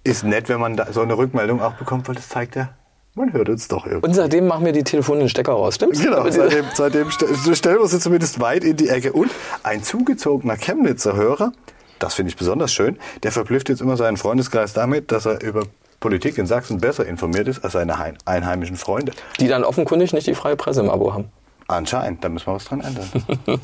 Ist 0.02 0.24
nett, 0.24 0.48
wenn 0.48 0.60
man 0.60 0.76
da 0.76 0.92
so 0.92 1.02
eine 1.02 1.16
Rückmeldung 1.16 1.60
auch 1.60 1.74
bekommt, 1.74 2.08
weil 2.08 2.14
das 2.14 2.28
zeigt 2.28 2.56
ja, 2.56 2.70
man 3.14 3.32
hört 3.32 3.48
uns 3.48 3.68
doch 3.68 3.86
irgendwie. 3.86 4.06
und 4.08 4.14
seitdem 4.14 4.46
machen 4.46 4.64
wir 4.64 4.72
die 4.72 4.84
Telefone 4.84 5.18
in 5.20 5.24
den 5.26 5.30
Stecker 5.30 5.52
raus, 5.52 5.74
stimmt's? 5.74 6.00
Genau, 6.00 6.16
Damit- 6.18 6.32
seitdem, 6.34 6.64
seitdem 6.74 7.08
st- 7.08 7.54
stellen 7.54 7.78
wir 7.78 7.86
sie 7.86 7.98
zumindest 8.00 8.40
weit 8.40 8.64
in 8.64 8.76
die 8.76 8.88
Ecke. 8.88 9.12
Und 9.12 9.30
ein 9.62 9.82
zugezogener 9.82 10.56
Chemnitzer 10.56 11.14
Hörer, 11.16 11.52
das 11.98 12.14
finde 12.14 12.30
ich 12.30 12.36
besonders 12.36 12.72
schön, 12.72 12.98
der 13.22 13.30
verblüfft 13.32 13.68
jetzt 13.68 13.82
immer 13.82 13.96
seinen 13.96 14.16
Freundeskreis 14.16 14.72
damit, 14.72 15.12
dass 15.12 15.26
er 15.26 15.42
über 15.42 15.64
Politik 16.00 16.38
in 16.38 16.46
Sachsen 16.46 16.80
besser 16.80 17.06
informiert 17.06 17.46
ist 17.48 17.62
als 17.62 17.74
seine 17.74 17.94
einheimischen 18.24 18.76
Freunde. 18.76 19.12
Die 19.38 19.48
dann 19.48 19.64
offenkundig 19.64 20.12
nicht 20.12 20.26
die 20.26 20.34
freie 20.34 20.56
Presse 20.56 20.80
im 20.80 20.90
Abo 20.90 21.12
haben. 21.12 21.30
Anscheinend, 21.68 22.24
da 22.24 22.28
müssen 22.28 22.46
wir 22.48 22.54
was 22.54 22.64
dran 22.64 22.80
ändern. 22.80 23.08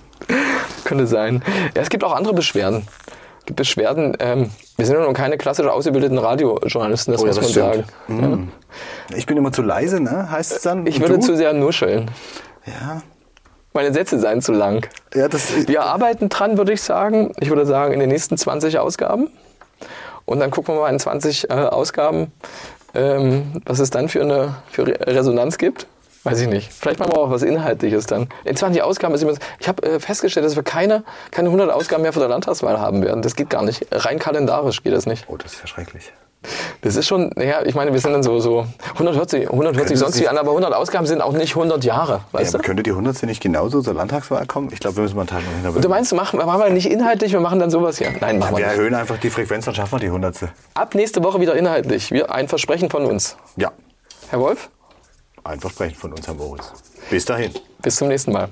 Könnte 0.85 1.07
sein. 1.07 1.43
Ja, 1.75 1.83
es 1.83 1.89
gibt 1.89 2.05
auch 2.05 2.15
andere 2.15 2.35
Beschwerden. 2.35 2.87
Es 3.41 3.47
gibt 3.47 3.57
Beschwerden. 3.57 4.17
Ähm, 4.21 4.51
wir 4.77 4.87
sind 4.87 4.97
ja 4.97 5.03
noch 5.05 5.13
keine 5.13 5.39
klassisch 5.39 5.67
ausgebildeten 5.67 6.19
Radiojournalisten, 6.19 7.13
das 7.13 7.23
Oh 7.23 7.27
ja, 7.27 7.33
muss 7.33 7.37
das 7.41 7.55
man 7.57 7.73
sagen. 7.73 7.85
stimmt. 8.05 8.21
Mhm. 8.23 8.49
Ich 9.17 9.27
bin 9.27 9.37
immer 9.37 9.53
zu 9.53 9.63
leise, 9.63 10.01
ne? 10.01 10.31
Heißt 10.31 10.53
es 10.53 10.63
dann? 10.63 10.87
Ich 10.87 11.01
würde 11.01 11.15
du? 11.15 11.21
zu 11.21 11.37
sehr 11.37 11.53
nuscheln. 11.53 12.11
Ja. 12.67 13.03
Meine 13.73 13.93
Sätze 13.93 14.19
seien 14.19 14.41
zu 14.41 14.53
lang. 14.53 14.87
Ja, 15.15 15.29
das, 15.29 15.69
Wir 15.69 15.83
arbeiten 15.85 16.29
dran, 16.29 16.57
würde 16.59 16.73
ich 16.73 16.83
sagen. 16.83 17.33
Ich 17.41 17.49
würde 17.49 17.67
sagen, 17.67 17.93
in 17.93 18.01
den 18.01 18.09
nächsten 18.09 18.37
20 18.37 18.79
Ausgaben. 18.79 19.29
Und 20.27 20.41
dann 20.41 20.51
gucken 20.51 20.75
wir 20.75 20.81
mal 20.83 20.91
in 20.91 20.99
20 20.99 21.49
äh, 21.49 21.53
Ausgaben, 21.55 22.31
ähm, 22.95 23.63
was 23.65 23.79
es 23.79 23.91
dann 23.91 24.09
für 24.09 24.21
eine 24.23 24.55
für 24.71 24.87
Re- 24.87 24.99
Resonanz 25.07 25.57
gibt. 25.59 25.87
Weiß 26.25 26.41
ich 26.41 26.49
nicht. 26.49 26.73
Vielleicht 26.73 26.99
machen 26.99 27.13
wir 27.15 27.21
auch 27.21 27.31
was 27.31 27.43
Inhaltliches 27.43 28.07
dann. 28.07 28.29
In 28.45 28.57
20 28.57 28.83
Ausgaben 28.83 29.15
ist 29.15 29.23
immer, 29.23 29.35
ich 29.61 29.69
habe 29.69 29.83
äh, 29.85 30.01
festgestellt, 30.01 30.45
dass 30.45 30.57
wir 30.57 30.65
keine, 30.65 31.05
keine 31.31 31.49
100 31.49 31.71
Ausgaben 31.71 32.03
mehr 32.03 32.13
vor 32.13 32.21
der 32.21 32.29
Landtagswahl 32.29 32.81
haben 32.81 33.03
werden. 33.05 33.23
Das 33.23 33.37
geht 33.37 33.49
gar 33.49 33.63
nicht. 33.63 33.87
Rein 33.93 34.19
kalendarisch 34.19 34.83
geht 34.83 34.93
das 34.93 35.07
nicht. 35.07 35.25
oh, 35.29 35.37
das 35.37 35.53
ist 35.55 35.61
ja 35.61 35.67
schrecklich. 35.69 36.13
Das 36.83 36.97
ist 36.97 37.07
schon, 37.07 37.31
ja, 37.37 37.63
ich 37.65 37.75
meine, 37.75 37.93
wir 37.93 38.01
sind 38.01 38.13
dann 38.13 38.23
so, 38.23 38.39
so 38.41 38.67
140, 38.95 39.51
140 39.51 39.87
Können 39.87 39.97
sonst 39.99 40.21
wie 40.21 40.29
an, 40.29 40.39
aber 40.39 40.51
100 40.51 40.73
Ausgaben 40.75 41.07
sind 41.07 41.21
auch 41.21 41.33
nicht 41.33 41.57
100 41.57 41.85
Jahre, 41.85 42.13
Ja, 42.13 42.25
weißt 42.33 42.55
aber 42.55 42.63
du? 42.63 42.67
könnte 42.69 42.83
die 42.83 42.91
100. 42.91 43.23
nicht 43.25 43.43
genauso 43.43 43.83
zur 43.83 43.95
Landtagswahl 43.95 44.47
kommen? 44.47 44.69
Ich 44.73 44.81
glaube, 44.81 44.97
wir 44.97 45.03
müssen 45.03 45.17
mal 45.17 45.23
einen 45.23 45.29
Teil 45.29 45.43
noch 45.43 45.53
hinterher. 45.53 45.81
Du 45.83 45.89
meinst, 45.89 46.13
machen, 46.15 46.39
machen 46.39 46.61
wir 46.61 46.71
nicht 46.71 46.91
inhaltlich, 46.91 47.33
wir 47.33 47.41
machen 47.41 47.59
dann 47.59 47.71
sowas 47.71 47.99
hier? 47.99 48.13
Nein, 48.21 48.39
machen 48.39 48.53
wir 48.57 48.59
wir 48.59 48.67
nicht. 48.67 48.77
erhöhen 48.77 48.95
einfach 48.95 49.19
die 49.19 49.31
Frequenz, 49.31 49.65
dann 49.65 49.75
schaffen 49.75 49.93
wir 49.93 50.01
die 50.01 50.07
100. 50.07 50.37
Ab 50.75 50.95
nächste 50.95 51.23
Woche 51.25 51.41
wieder 51.41 51.55
inhaltlich. 51.57 52.11
Wir, 52.11 52.31
ein 52.33 52.49
Versprechen 52.49 52.91
von 52.91 53.05
uns. 53.05 53.37
Ja, 53.57 53.73
Herr 54.31 54.41
Wolf, 54.41 54.71
ein 55.45 55.61
Versprechen 55.61 55.97
von 55.97 56.13
uns, 56.13 56.27
Herr 56.27 56.35
Moritz. 56.35 56.73
Bis 57.11 57.25
dahin. 57.25 57.53
bis 57.83 57.97
zum 57.97 58.09
nächsten 58.09 58.33
Mal. 58.33 58.49